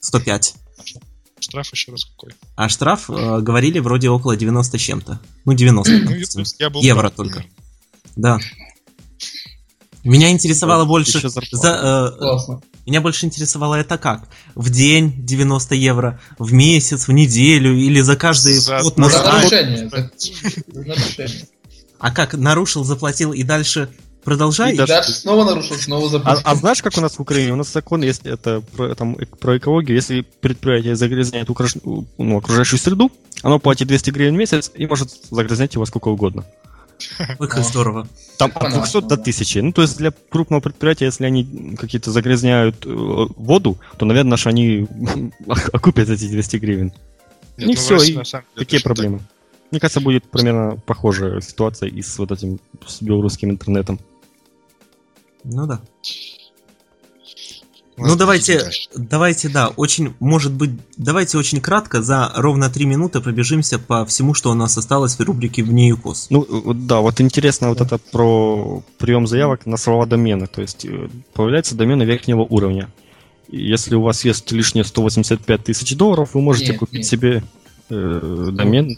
[0.00, 0.54] 105.
[1.42, 2.34] Штраф еще раз какой?
[2.54, 5.20] А штраф, э, говорили, вроде около 90 с чем-то.
[5.44, 6.44] Ну, 90, Ну, допустим.
[6.80, 7.44] Евро прав, только.
[8.16, 8.38] Да.
[10.04, 11.20] Меня интересовало больше...
[11.52, 12.62] За, э, Классно.
[12.86, 14.28] Меня больше интересовало это как?
[14.54, 19.22] В день 90 евро, в месяц, в неделю или за каждый За- Ну, на За
[19.22, 19.88] нарушение.
[19.88, 20.10] За
[20.72, 21.48] за нарушение.
[21.98, 23.88] А как, нарушил, заплатил и дальше
[24.24, 24.72] продолжай?
[24.72, 26.42] И И даже- дальше снова нарушил, снова А, заплатил.
[26.44, 27.52] а знаешь, как у нас в Украине?
[27.52, 29.94] У нас закон есть это про, там, э- про экологию.
[29.96, 31.80] Если предприятие загрязняет украш-
[32.18, 33.12] ну, окружающую среду,
[33.42, 36.44] оно платит 200 гривен в месяц и может загрязнять его сколько угодно.
[37.38, 37.62] Ой, как А.
[37.62, 38.08] здорово.
[38.38, 39.22] Там Это от 200 до понятно, да.
[39.22, 39.62] 1000.
[39.62, 44.46] Ну, то есть для крупного предприятия, если они какие-то загрязняют э, воду, то, наверное, ж
[44.46, 44.86] они
[45.72, 46.92] окупят эти 200 гривен.
[47.56, 48.82] Нет, И ну, в всё, России и деле Такие точно так.
[48.82, 49.20] проблемы.
[49.70, 53.98] Мне кажется, будет примерно похожая ситуация и с вот этим с белорусским интернетом.
[55.44, 55.80] Ну да.
[57.98, 63.78] Ну давайте, давайте, да, очень, может быть, давайте очень кратко, за ровно три минуты пробежимся
[63.78, 66.28] по всему, что у нас осталось в рубрике «Вне ЮКОС».
[66.30, 70.46] Ну, э, да, вот интересно вот это про прием заявок на слова домена.
[70.46, 72.88] То есть э, появляются домены верхнего уровня.
[73.48, 77.06] Если у вас есть лишние 185 тысяч долларов, вы можете Нет, купить нет.
[77.06, 77.42] себе
[77.90, 78.96] э, домен.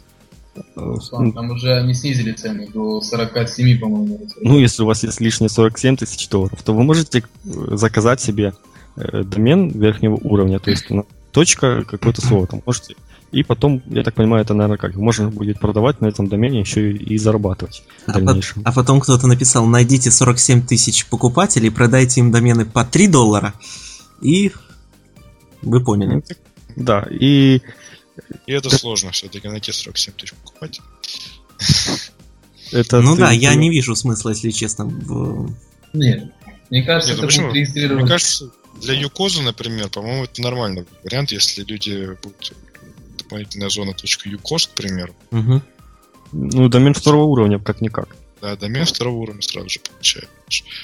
[0.55, 4.21] э, Руслан, Там уже они снизили цену до 47, по-моему.
[4.41, 7.25] Ну, если у вас есть лишние 47 тысяч долларов, то вы можете э,
[7.73, 12.95] заказать себе э, домен верхнего уровня, то есть на точка какое-то слово там можете.
[13.33, 16.93] И потом, я так понимаю, это, наверное, как можно будет продавать на этом домене еще
[16.93, 18.63] и, и зарабатывать в А, по- дальнейшем.
[18.65, 23.53] а потом кто-то написал, найдите 47 тысяч покупателей, продайте им домены по 3 доллара,
[24.23, 24.53] и
[25.63, 26.23] вы поняли.
[26.77, 27.61] Да, и
[28.47, 30.85] И это сложно все-таки найти 47 тысяч покупателей.
[32.73, 33.01] это...
[33.01, 34.85] ну ты- да, я ты- не вижу смысла, если честно.
[34.87, 35.51] в-
[35.93, 36.31] Нет.
[36.71, 37.47] Мне кажется, Нет, ну это почему?
[37.49, 38.03] будет регистрировать.
[38.03, 42.53] Мне кажется, для Юкоза, например, по-моему, это нормальный вариант, если люди будут
[43.19, 43.95] дополнительная зона
[44.25, 45.63] .юкоз, к примеру, Мгм.
[46.33, 48.09] Ну, домен второго уровня, как-никак.
[48.43, 50.29] да, домен второго уровня сразу же получаешь.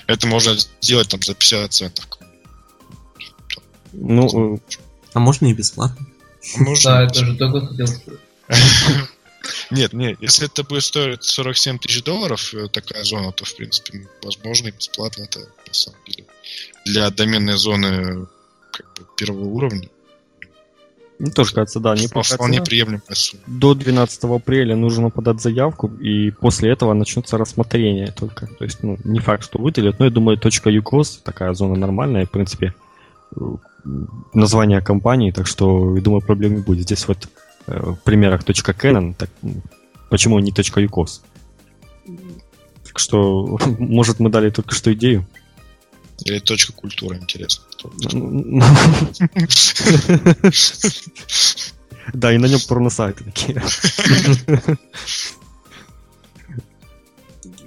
[0.07, 2.07] Это можно сделать там за 50 центов.
[3.93, 4.59] Ну, э,
[5.15, 6.07] А можно и бесплатно.
[6.57, 8.21] А можно- Да, это же только хотел сказать.
[9.71, 14.07] Нет, нет, если это будет стоить 47 тысяч долларов, э, такая зона, то, в принципе,
[14.23, 16.25] возможно, и бесплатно это, на самом деле,
[16.85, 18.27] для доменной зоны
[18.73, 19.89] как бы, первого уровня.
[21.19, 23.43] мне тоже кажется, да, Не неплохая вполне приемлемая сумма.
[23.47, 28.47] До 12 апреля нужно подать заявку, и после этого начнется рассмотрение только.
[28.47, 32.31] То есть, ну, не факт, что выделят, но я думаю, .ucos, такая зона нормальная, в
[32.31, 32.75] принципе,
[33.37, 33.41] э,
[34.35, 36.83] название компании, так что, я думаю, проблем не будет.
[36.83, 37.29] Здесь вот
[37.67, 39.63] э, в примерах .canon, так, м,
[40.09, 41.21] почему не .ucos?
[42.87, 45.27] Так что, может, мы дали только что идею.
[46.25, 47.65] Или точка культуры, интересно.
[47.73, 47.91] Кто-
[52.13, 53.63] Да, и на нем порносайты такие.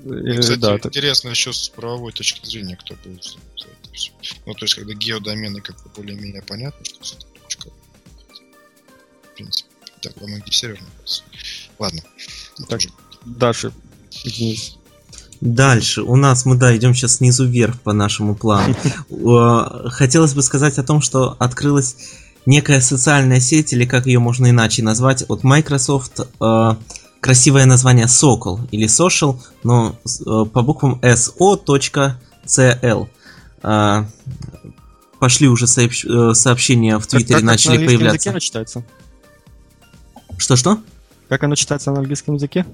[0.06, 4.12] Э, Кстати, Да, интересно еще с правовой точки зрения, кто будет за это все.
[4.46, 7.70] Ну, то есть, когда геодомены как-то более-менее понятно, что это точка.
[9.24, 9.70] В принципе,
[10.02, 10.84] так, во многих серверах.
[11.80, 12.02] Ладно.
[12.68, 12.82] Так.
[13.26, 13.72] Дальше.
[14.26, 14.78] Денис.
[15.46, 18.74] Дальше у нас мы, да, идем сейчас снизу вверх по нашему плану.
[19.90, 21.98] Хотелось бы сказать о том, что открылась
[22.46, 26.22] некая социальная сеть, или как ее можно иначе назвать, от Microsoft.
[26.40, 26.76] э,
[27.20, 32.16] Красивое название Sokol или Social, но э, по буквам so.cl.
[33.64, 34.06] Э,
[35.20, 38.30] Пошли уже сообщ- сообщения в Твиттере, Как- как начали на английском языке появляться.
[38.30, 38.84] оно читается?
[40.38, 40.80] Что-что?
[41.30, 42.66] Как оно читается на английском языке?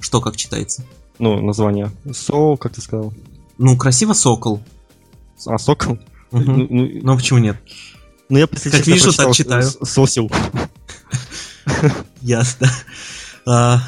[0.00, 0.82] Что как читается?
[1.18, 1.90] Ну, название.
[2.06, 3.12] So, как ты сказал?
[3.58, 4.60] Ну, красиво Сокол.
[5.46, 5.98] А, Сокол?
[6.30, 6.44] Мгм.
[6.56, 7.56] Ну, ну, Ну, почему нет?
[8.28, 9.62] ну, я, если Как честно, вижу, так читаю.
[9.82, 10.30] Сосил.
[12.22, 12.70] Ясно.
[13.46, 13.80] А,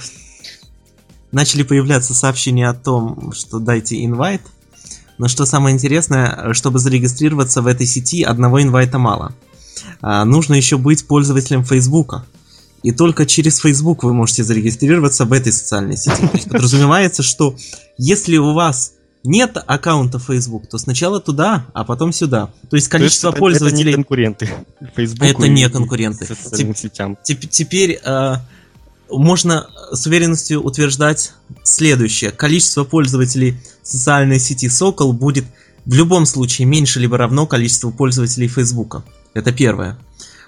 [1.33, 4.43] Начали появляться сообщения о том, что дайте инвайт.
[5.19, 9.35] Но что самое интересное, чтобы зарегистрироваться в этой сети, одного инвайта мало.
[10.01, 12.25] А, Нужно еще быть пользователем Фейсбука.
[12.85, 16.21] И только через Facebook вы можете зарегистрироваться в этой социальной сети.
[16.21, 17.57] То есть подразумевается, что
[17.97, 18.93] если у вас
[19.25, 22.47] нет аккаунта Facebook, то сначала туда, а потом сюда.
[22.47, 23.81] То есть То есть количество это- пользователей...
[23.81, 24.49] Это не конкуренты.
[24.95, 26.27] Фейсбуку Это не конкуренты.
[26.27, 27.17] социальным сетям.
[27.27, 28.35] Теп- Теперь э,
[29.11, 31.33] можно с уверенностью утверждать
[31.63, 32.33] следующее.
[32.33, 35.47] Количество пользователей социальной сети Сокол будет
[35.87, 39.05] в любом случае меньше либо равно количеству пользователей Фейсбука.
[39.33, 39.97] Это первое.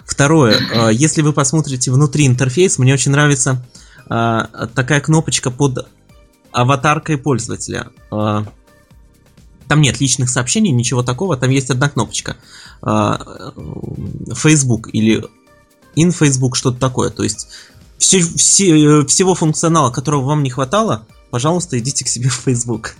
[0.07, 0.57] Второе.
[0.57, 3.63] э, если вы посмотрите внутри интерфейс, мне очень нравится
[4.09, 5.85] э, такая кнопочка под
[6.51, 7.89] аватаркой пользователя.
[8.11, 8.43] Э,
[9.67, 12.37] Там нет личных сообщений, ничего такого, там есть одна кнопочка.
[14.33, 15.25] Facebook или
[15.95, 17.09] in Facebook, что-то такое.
[17.09, 17.49] То есть
[17.97, 22.95] все, все, всего функционала, которого вам не хватало, пожалуйста, идите к себе в Facebook.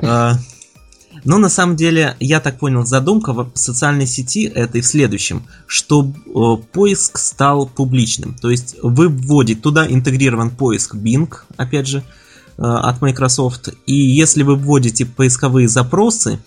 [1.24, 6.04] Но на самом деле, я так понял, задумка в социальной сети этой в следующем, что
[6.04, 8.34] э, поиск стал публичным.
[8.34, 11.98] То есть вы вводите туда интегрирован поиск Bing, опять же,
[12.56, 13.70] э, от Microsoft.
[13.86, 16.38] И если вы вводите поисковые запросы,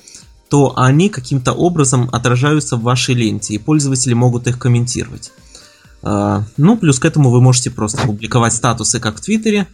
[0.50, 5.32] то они каким-то образом отражаются в вашей ленте, и пользователи могут их комментировать.
[6.04, 9.68] Э, ну, плюс к этому вы можете просто публиковать статусы, как в Твиттере.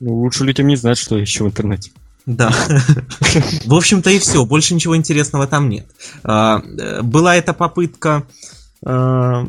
[0.00, 1.90] Ну, лучше людям не знать, что еще в интернете.
[2.26, 2.52] Да.
[3.64, 4.44] В общем-то и все.
[4.44, 5.86] Больше ничего интересного там нет.
[6.24, 6.60] А,
[7.02, 8.26] была эта попытка
[8.84, 9.46] а,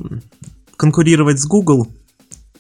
[0.76, 1.88] конкурировать с Google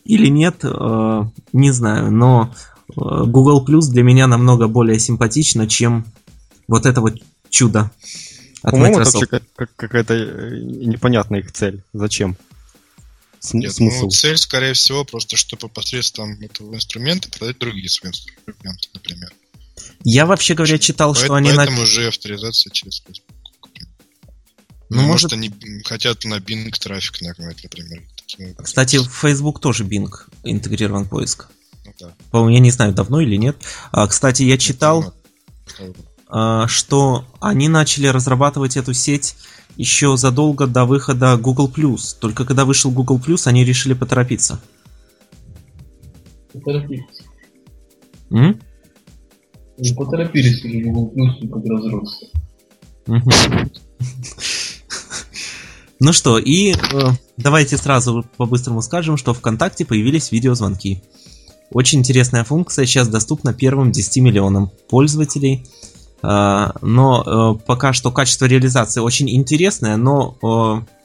[0.05, 2.11] или нет, а, не знаю.
[2.11, 2.53] Но
[2.95, 6.05] Google Plus для меня намного более симпатично, чем
[6.67, 7.91] вот это вот чудо
[8.63, 9.33] от По-моему, Microsoft.
[9.33, 9.45] это
[9.75, 11.83] какая-то э, непонятная их цель.
[11.93, 12.37] Зачем?
[13.53, 14.05] Нет, смысл?
[14.05, 19.31] Ну, цель, скорее всего, просто чтобы посредством этого инструмента продать другие свои инструменты, например.
[20.09, 21.51] Я вообще говоря читал, Поэтому, что они...
[21.53, 21.85] Поэтому на...
[21.85, 23.35] же авторизация через Facebook.
[24.89, 25.51] Ну, ну, может, может, они
[25.83, 28.03] хотят на Bing трафик нагнать, например.
[28.63, 30.09] Кстати, в Facebook тоже Bing
[30.45, 31.49] интегрирован поиск.
[31.85, 32.15] Ну, да.
[32.31, 33.57] По-моему, я не знаю, давно или нет.
[33.91, 35.13] А, кстати, я читал,
[36.29, 39.35] а, что они начали разрабатывать эту сеть
[39.75, 41.69] еще задолго до выхода Google+.
[42.21, 44.61] Только когда вышел Google+, они решили поторопиться.
[46.53, 47.23] Поторопиться.
[48.31, 48.61] М?
[49.77, 52.27] Не поторопились уже Google Plus как разросся.
[55.99, 56.75] Ну что, и э,
[57.37, 61.01] давайте сразу по-быстрому скажем, что ВКонтакте появились видеозвонки.
[61.71, 65.65] Очень интересная функция, сейчас доступна первым 10 миллионам пользователей.
[66.21, 70.97] Э, но э, пока что качество реализации очень интересное, но э,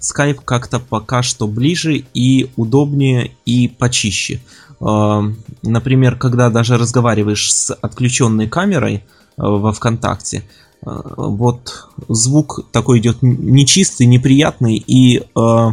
[0.00, 4.40] Skype как-то пока что ближе и удобнее и почище.
[4.80, 9.00] Эм, например, когда даже разговариваешь с отключенной камерой э,
[9.36, 10.38] во ВКонтакте,
[10.84, 15.68] э, вот звук такой идет нечистый, неприятный, и э,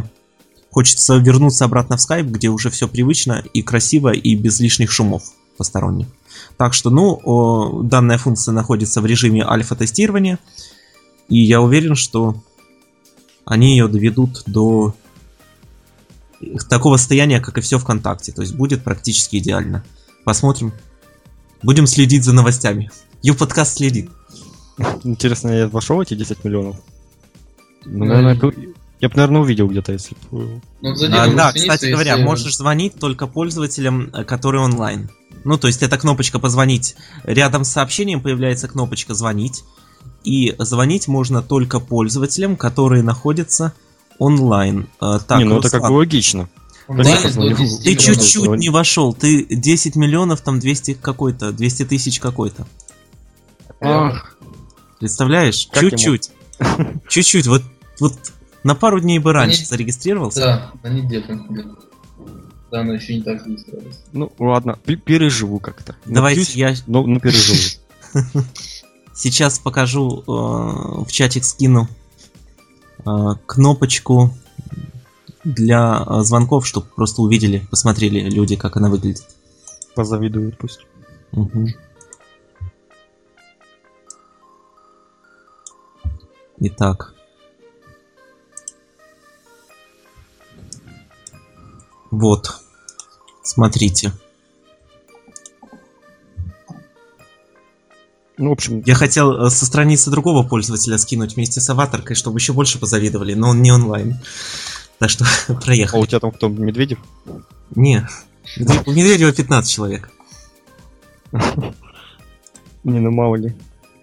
[0.70, 5.22] хочется вернуться обратно в Skype, где уже все привычно и красиво, и без лишних шумов
[5.56, 6.06] посторонних.
[6.56, 10.38] Так что, ну, данная функция находится в режиме альфа-тестирования,
[11.28, 12.36] и я уверен, что
[13.44, 14.94] они ее доведут до
[16.68, 18.32] такого состояния, как и все ВКонтакте.
[18.32, 19.84] То есть будет практически идеально.
[20.24, 20.72] Посмотрим.
[21.62, 22.90] Будем следить за новостями.
[23.22, 24.10] Ю-подкаст следит.
[25.04, 26.76] Интересно, я вошел эти 10 миллионов?
[27.84, 28.36] Ну, наверное,
[29.02, 30.60] я бы, наверное, увидел где-то, если бы...
[30.80, 32.24] Ну, а, да, кстати говоря, если...
[32.24, 35.10] можешь звонить только пользователям, э, которые онлайн.
[35.42, 36.94] Ну, то есть, эта кнопочка «Позвонить».
[37.24, 39.64] Рядом с сообщением появляется кнопочка «Звонить».
[40.22, 43.72] И звонить можно только пользователям, которые находятся
[44.18, 44.88] онлайн.
[45.00, 46.48] А, так, не, ну Руслан, это как бы логично.
[46.86, 52.66] Ты, чуть-чуть не вошел, ты 10 миллионов, там 200 какой-то, 200 тысяч какой-то.
[53.80, 54.36] Ах.
[54.98, 55.68] Представляешь?
[55.72, 56.30] Чуть-чуть.
[57.08, 57.62] Чуть-чуть, вот,
[57.98, 58.14] вот
[58.62, 60.40] на пару дней бы раньше зарегистрировался.
[60.40, 61.46] Да, на неделю.
[62.70, 63.98] Да, она еще не так зарегистрировалась.
[64.12, 65.96] Ну, ладно, переживу как-то.
[66.06, 66.74] Давайте я...
[66.86, 67.80] Ну, ну переживу.
[69.14, 71.88] Сейчас покажу, э, в чатик скину
[73.46, 74.30] кнопочку
[75.44, 79.26] для э, звонков, чтобы просто увидели, посмотрели люди, как она выглядит.
[79.94, 80.86] Позавидуют пусть.
[81.32, 81.66] Угу.
[86.58, 87.14] Итак.
[92.10, 92.60] Вот.
[93.42, 94.12] Смотрите.
[98.42, 98.82] Ну, в общем...
[98.84, 103.34] Я хотел э, со страницы другого пользователя скинуть вместе с аватаркой, чтобы еще больше позавидовали,
[103.34, 104.16] но он не онлайн.
[104.98, 105.24] Так что
[105.64, 106.00] проехали.
[106.00, 106.98] А у тебя там кто, Медведев?
[107.76, 108.04] Не.
[108.58, 110.10] У Медведева 15 человек.
[112.82, 113.54] Не, ну мало ли.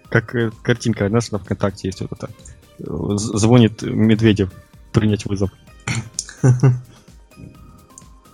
[0.08, 2.30] Как э, картинка, знаешь, на ВКонтакте есть вот это.
[2.78, 4.50] Звонит Медведев
[4.92, 5.50] принять вызов.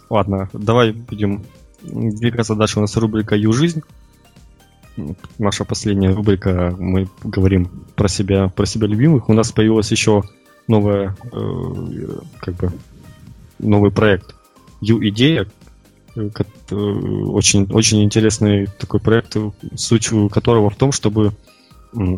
[0.08, 1.44] Ладно, давай будем
[1.82, 2.78] двигаться дальше.
[2.78, 3.82] У нас рубрика «Ю-жизнь»
[5.38, 9.28] наша последняя рубрика, мы говорим про себя, про себя любимых.
[9.28, 10.22] У нас появилась еще
[10.68, 12.72] новая, э, как бы,
[13.58, 14.34] новый проект
[14.80, 15.46] Ю-идея,
[16.16, 16.28] э,
[16.74, 19.36] очень, очень интересный такой проект,
[19.74, 21.32] суть которого в том, чтобы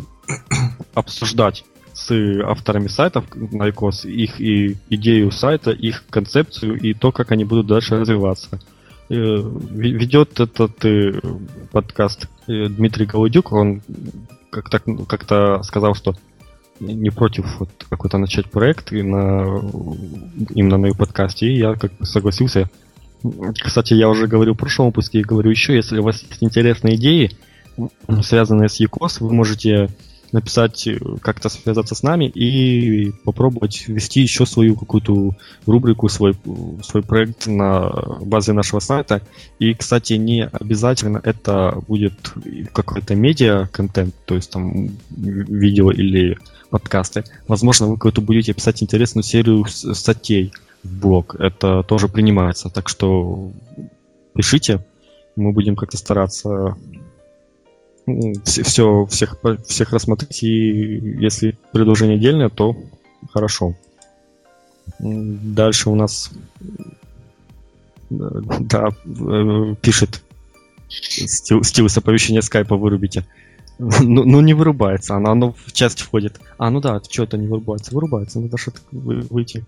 [0.95, 1.64] обсуждать
[1.95, 2.12] с
[2.45, 7.66] авторами сайтов на ICOS их и идею сайта, их концепцию и то, как они будут
[7.66, 8.61] дальше развиваться.
[9.11, 11.20] Э, ведет этот э,
[11.72, 13.82] подкаст э, Дмитрий Голодюк, он
[14.51, 16.14] как-то как сказал, что
[16.80, 19.61] не против вот какой-то начать проект и на,
[20.55, 22.70] именно на ее подкасте, и я как бы согласился.
[23.55, 26.94] Кстати, я уже говорил в прошлом выпуске и говорю еще, если у вас есть интересные
[26.96, 27.32] идеи,
[28.22, 29.88] связанные с ECOS, вы можете
[30.33, 35.33] написать, э, как-то связаться с нами и попробовать ввести еще свою какую-то
[35.66, 36.37] рубрику, свой,
[36.83, 39.22] свой проект на базе нашего сайта.
[39.59, 42.33] И, кстати, не обязательно это будет
[42.72, 46.39] какой-то медиа-контент, то есть там видео или
[46.70, 47.24] подкасты.
[47.47, 50.53] Возможно, вы какую-то будете писать интересную серию статей
[50.83, 51.37] в блог.
[51.39, 52.68] Это тоже принимается.
[52.68, 53.51] Так что
[54.35, 54.85] пишите,
[55.37, 56.76] мы будем как-то стараться
[58.44, 59.36] все, всех,
[59.66, 62.76] всех рассмотреть, и если предложение отдельное, то
[63.32, 63.74] хорошо.
[64.98, 66.30] Дальше у нас
[68.11, 70.22] да, э, пишет
[70.88, 73.26] стил, стил с оповещения скайпа вырубите.
[73.78, 76.40] Ну, ну не вырубается, оно, оно в часть входит.
[76.56, 77.94] А, ну да, что это не вырубается?
[77.94, 79.64] Вырубается, надо что-то выйти.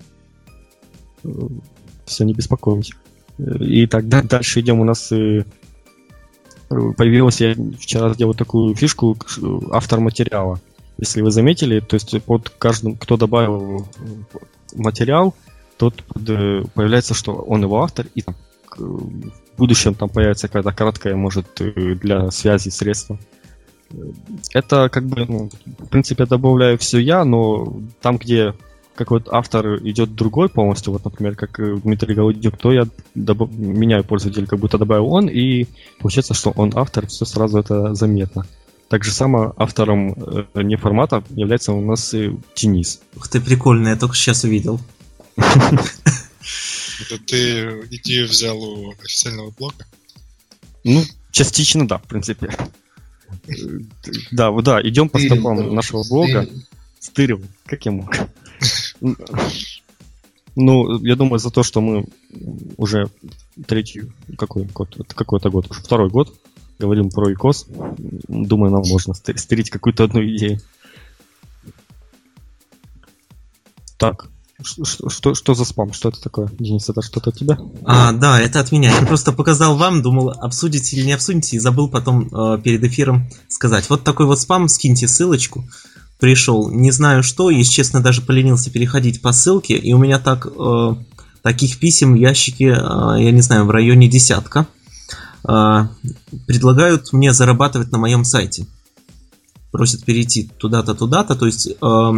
[2.06, 2.94] Все, не беспокойтесь.
[3.38, 5.44] И так дальше идем у нас э,
[6.70, 9.16] появилась, я вчера сделал такую фишку,
[9.72, 10.60] автор материала.
[10.98, 13.86] Если вы заметили, то есть под каждым, кто добавил
[14.74, 15.34] материал,
[15.76, 18.22] тот э, появляется, что он его автор, и
[18.76, 23.18] в будущем там появится какая-то краткая, может, э, для связи средства.
[24.52, 28.54] Это как бы, ну, в принципе, добавляю все я, но там, где
[29.00, 33.50] как вот автор идет другой полностью, вот, например, как э, Дмитрий Голодюк, то я добав...
[33.50, 35.64] меняю пользователя, как будто добавил он, и
[36.00, 38.46] получается, что он автор, все сразу это заметно.
[38.88, 43.00] Так же само автором э, не формата является у нас и Денис.
[43.16, 44.78] Ух ты, прикольно, я только сейчас увидел.
[45.38, 49.86] Это ты идею взял у официального блога?
[50.84, 52.54] Ну, частично, да, в принципе.
[54.30, 56.46] Да, да, идем по стопам нашего блога.
[56.98, 58.14] Стырил, как я мог.
[60.56, 62.06] Ну, я думаю, за то, что мы
[62.76, 63.08] уже
[63.66, 66.34] третий, какой год, какой-то год, уже второй год
[66.78, 67.66] говорим про ИКОС,
[68.28, 70.60] думаю, нам можно стереть какую-то одну идею.
[73.98, 74.28] Так,
[74.62, 75.92] что, что, за спам?
[75.92, 76.48] Что это такое?
[76.58, 77.58] Денис, это что-то от тебя?
[77.84, 78.94] А, да, это от меня.
[78.98, 83.30] Я просто показал вам, думал, обсудите или не обсудите, и забыл потом э, перед эфиром
[83.48, 83.88] сказать.
[83.88, 85.64] Вот такой вот спам, скиньте ссылочку
[86.20, 90.46] пришел, не знаю что, если честно, даже поленился переходить по ссылке, и у меня так,
[90.46, 90.94] э,
[91.42, 94.66] таких писем в ящике, э, я не знаю, в районе десятка,
[95.48, 95.86] э,
[96.46, 98.66] предлагают мне зарабатывать на моем сайте.
[99.72, 102.12] Просят перейти туда-то, туда-то, то есть э,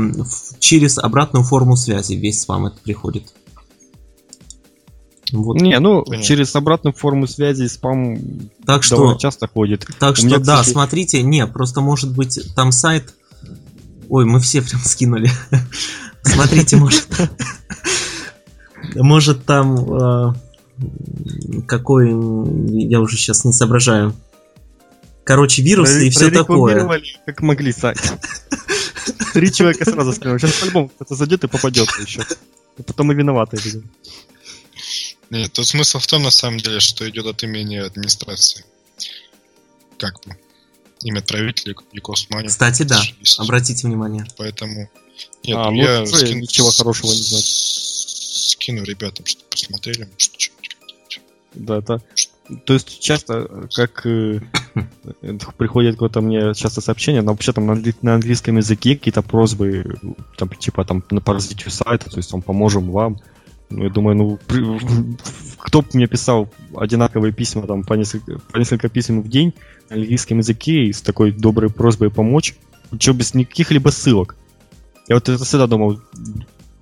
[0.59, 3.33] через обратную форму связи весь спам это приходит.
[5.33, 5.61] Вот.
[5.61, 6.27] Не, ну Понятно.
[6.27, 8.19] через обратную форму связи спам
[8.67, 9.87] так что, часто ходит.
[9.99, 10.73] Так что, меня, да, кстати...
[10.73, 13.15] смотрите, не, просто может быть там сайт
[14.13, 15.31] Ой, мы все прям скинули.
[16.23, 17.09] Смотрите, может...
[18.95, 19.75] Может там...
[19.75, 20.35] Э,
[21.67, 22.11] какой...
[22.11, 24.15] Я уже сейчас не соображаю.
[25.25, 27.01] Короче, вирусы и все такое.
[27.25, 27.97] как могли сайт.
[29.33, 30.37] Три человека сразу скинули.
[30.37, 32.21] Сейчас по-любому кто-то зайдет и попадет еще.
[32.77, 33.91] И потом мы виноваты будем.
[35.31, 38.67] Нет, тут смысл в том, на самом деле, что идет от имени администрации.
[39.97, 40.37] Как бы
[41.03, 42.49] имя отправителя Якос Мани.
[42.49, 43.39] Кстати, да, есть.
[43.39, 44.27] обратите внимание.
[44.37, 44.91] Поэтому...
[45.45, 46.41] Нет, а, ну, я скин...
[46.41, 47.43] ничего хорошего не знаю.
[47.45, 51.21] Скину ребятам, чтобы посмотрели, может, что-нибудь
[51.55, 52.01] Да, это...
[52.65, 54.41] То есть часто, как э,
[55.57, 59.99] приходит какое-то мне часто сообщение, но вообще там на, на английском языке какие-то просьбы,
[60.37, 63.21] там, типа там по развитию сайта, то есть там поможем вам,
[63.73, 64.61] ну, я думаю, ну, при,
[65.63, 69.55] кто бы мне писал одинаковые письма, там, по несколько, по несколько писем в день
[69.89, 72.57] на английском языке и с такой доброй просьбой помочь,
[72.99, 74.35] что без никаких либо ссылок.
[75.09, 76.01] Я вот это всегда думал,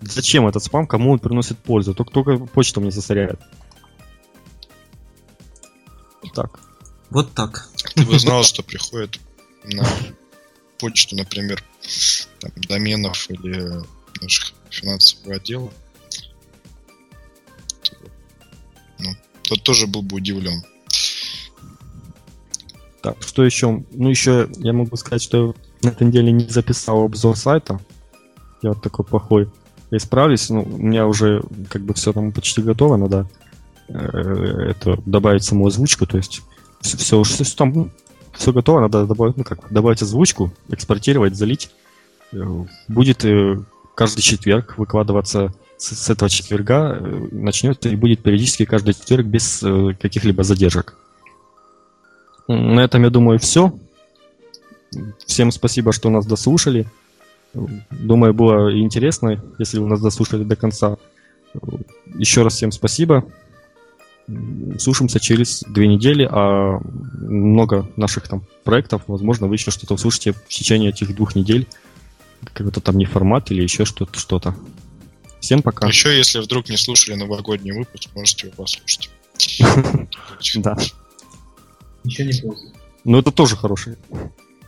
[0.00, 3.38] зачем этот спам, кому он приносит пользу, только, только почта мне засоряет.
[6.34, 6.58] Так.
[7.10, 7.68] Вот так.
[7.94, 9.20] Ты бы знал, что приходит
[9.64, 9.86] на
[10.78, 11.62] почту, например,
[12.38, 13.82] там, доменов или
[14.22, 15.70] наших финансового отдела,
[19.42, 20.62] тот тоже был бы удивлен.
[23.02, 23.82] Так, что еще?
[23.92, 27.80] Ну, еще я могу сказать, что на этой неделе не записал обзор сайта.
[28.62, 29.48] Я вот такой плохой.
[29.90, 33.28] Я исправлюсь, ну, у меня уже как бы все там почти готово, надо
[33.88, 36.42] э, это добавить саму озвучку, то есть
[36.80, 37.90] все, все, все там ну,
[38.32, 41.70] все готово, надо добавить, ну как, добавить озвучку, экспортировать, залить.
[42.32, 43.60] Э, будет э,
[43.96, 49.62] каждый четверг выкладываться с, с этого четверга э, начнется и будет периодически каждый четверг без
[49.62, 50.94] э, каких-либо задержек.
[52.48, 53.72] На этом, я думаю, все.
[55.24, 56.86] Всем спасибо, что нас дослушали.
[57.90, 60.96] Думаю, было интересно, если вы нас дослушали до конца.
[62.14, 63.24] Еще раз всем спасибо.
[64.78, 66.78] Слушаемся через две недели, а
[67.14, 71.66] много наших там проектов, возможно, вы еще что-то услышите в течение этих двух недель.
[72.52, 74.18] Какой-то там не формат или еще что-то.
[74.18, 74.54] что-то.
[75.40, 75.86] Всем пока.
[75.86, 79.10] Еще, если вдруг не слушали новогодний выпуск, можете его послушать.
[80.56, 80.76] Да.
[82.04, 82.70] Еще не поздно.
[83.04, 83.96] Ну, это тоже хороший.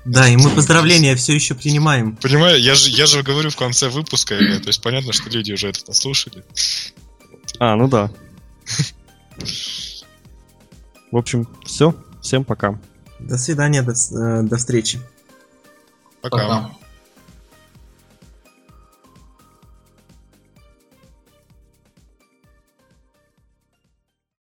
[0.04, 2.16] Да, и мы поздравления все еще принимаем.
[2.16, 5.68] Понимаю, я же, я же говорю в конце выпуска, то есть понятно, что люди уже
[5.68, 6.44] это послушали.
[7.58, 8.10] А, ну да.
[11.10, 11.94] В общем, все.
[12.20, 12.80] Всем пока.
[13.20, 15.00] До свидания, до, э, до встречи.
[16.20, 16.36] Пока.
[16.38, 16.81] Пока.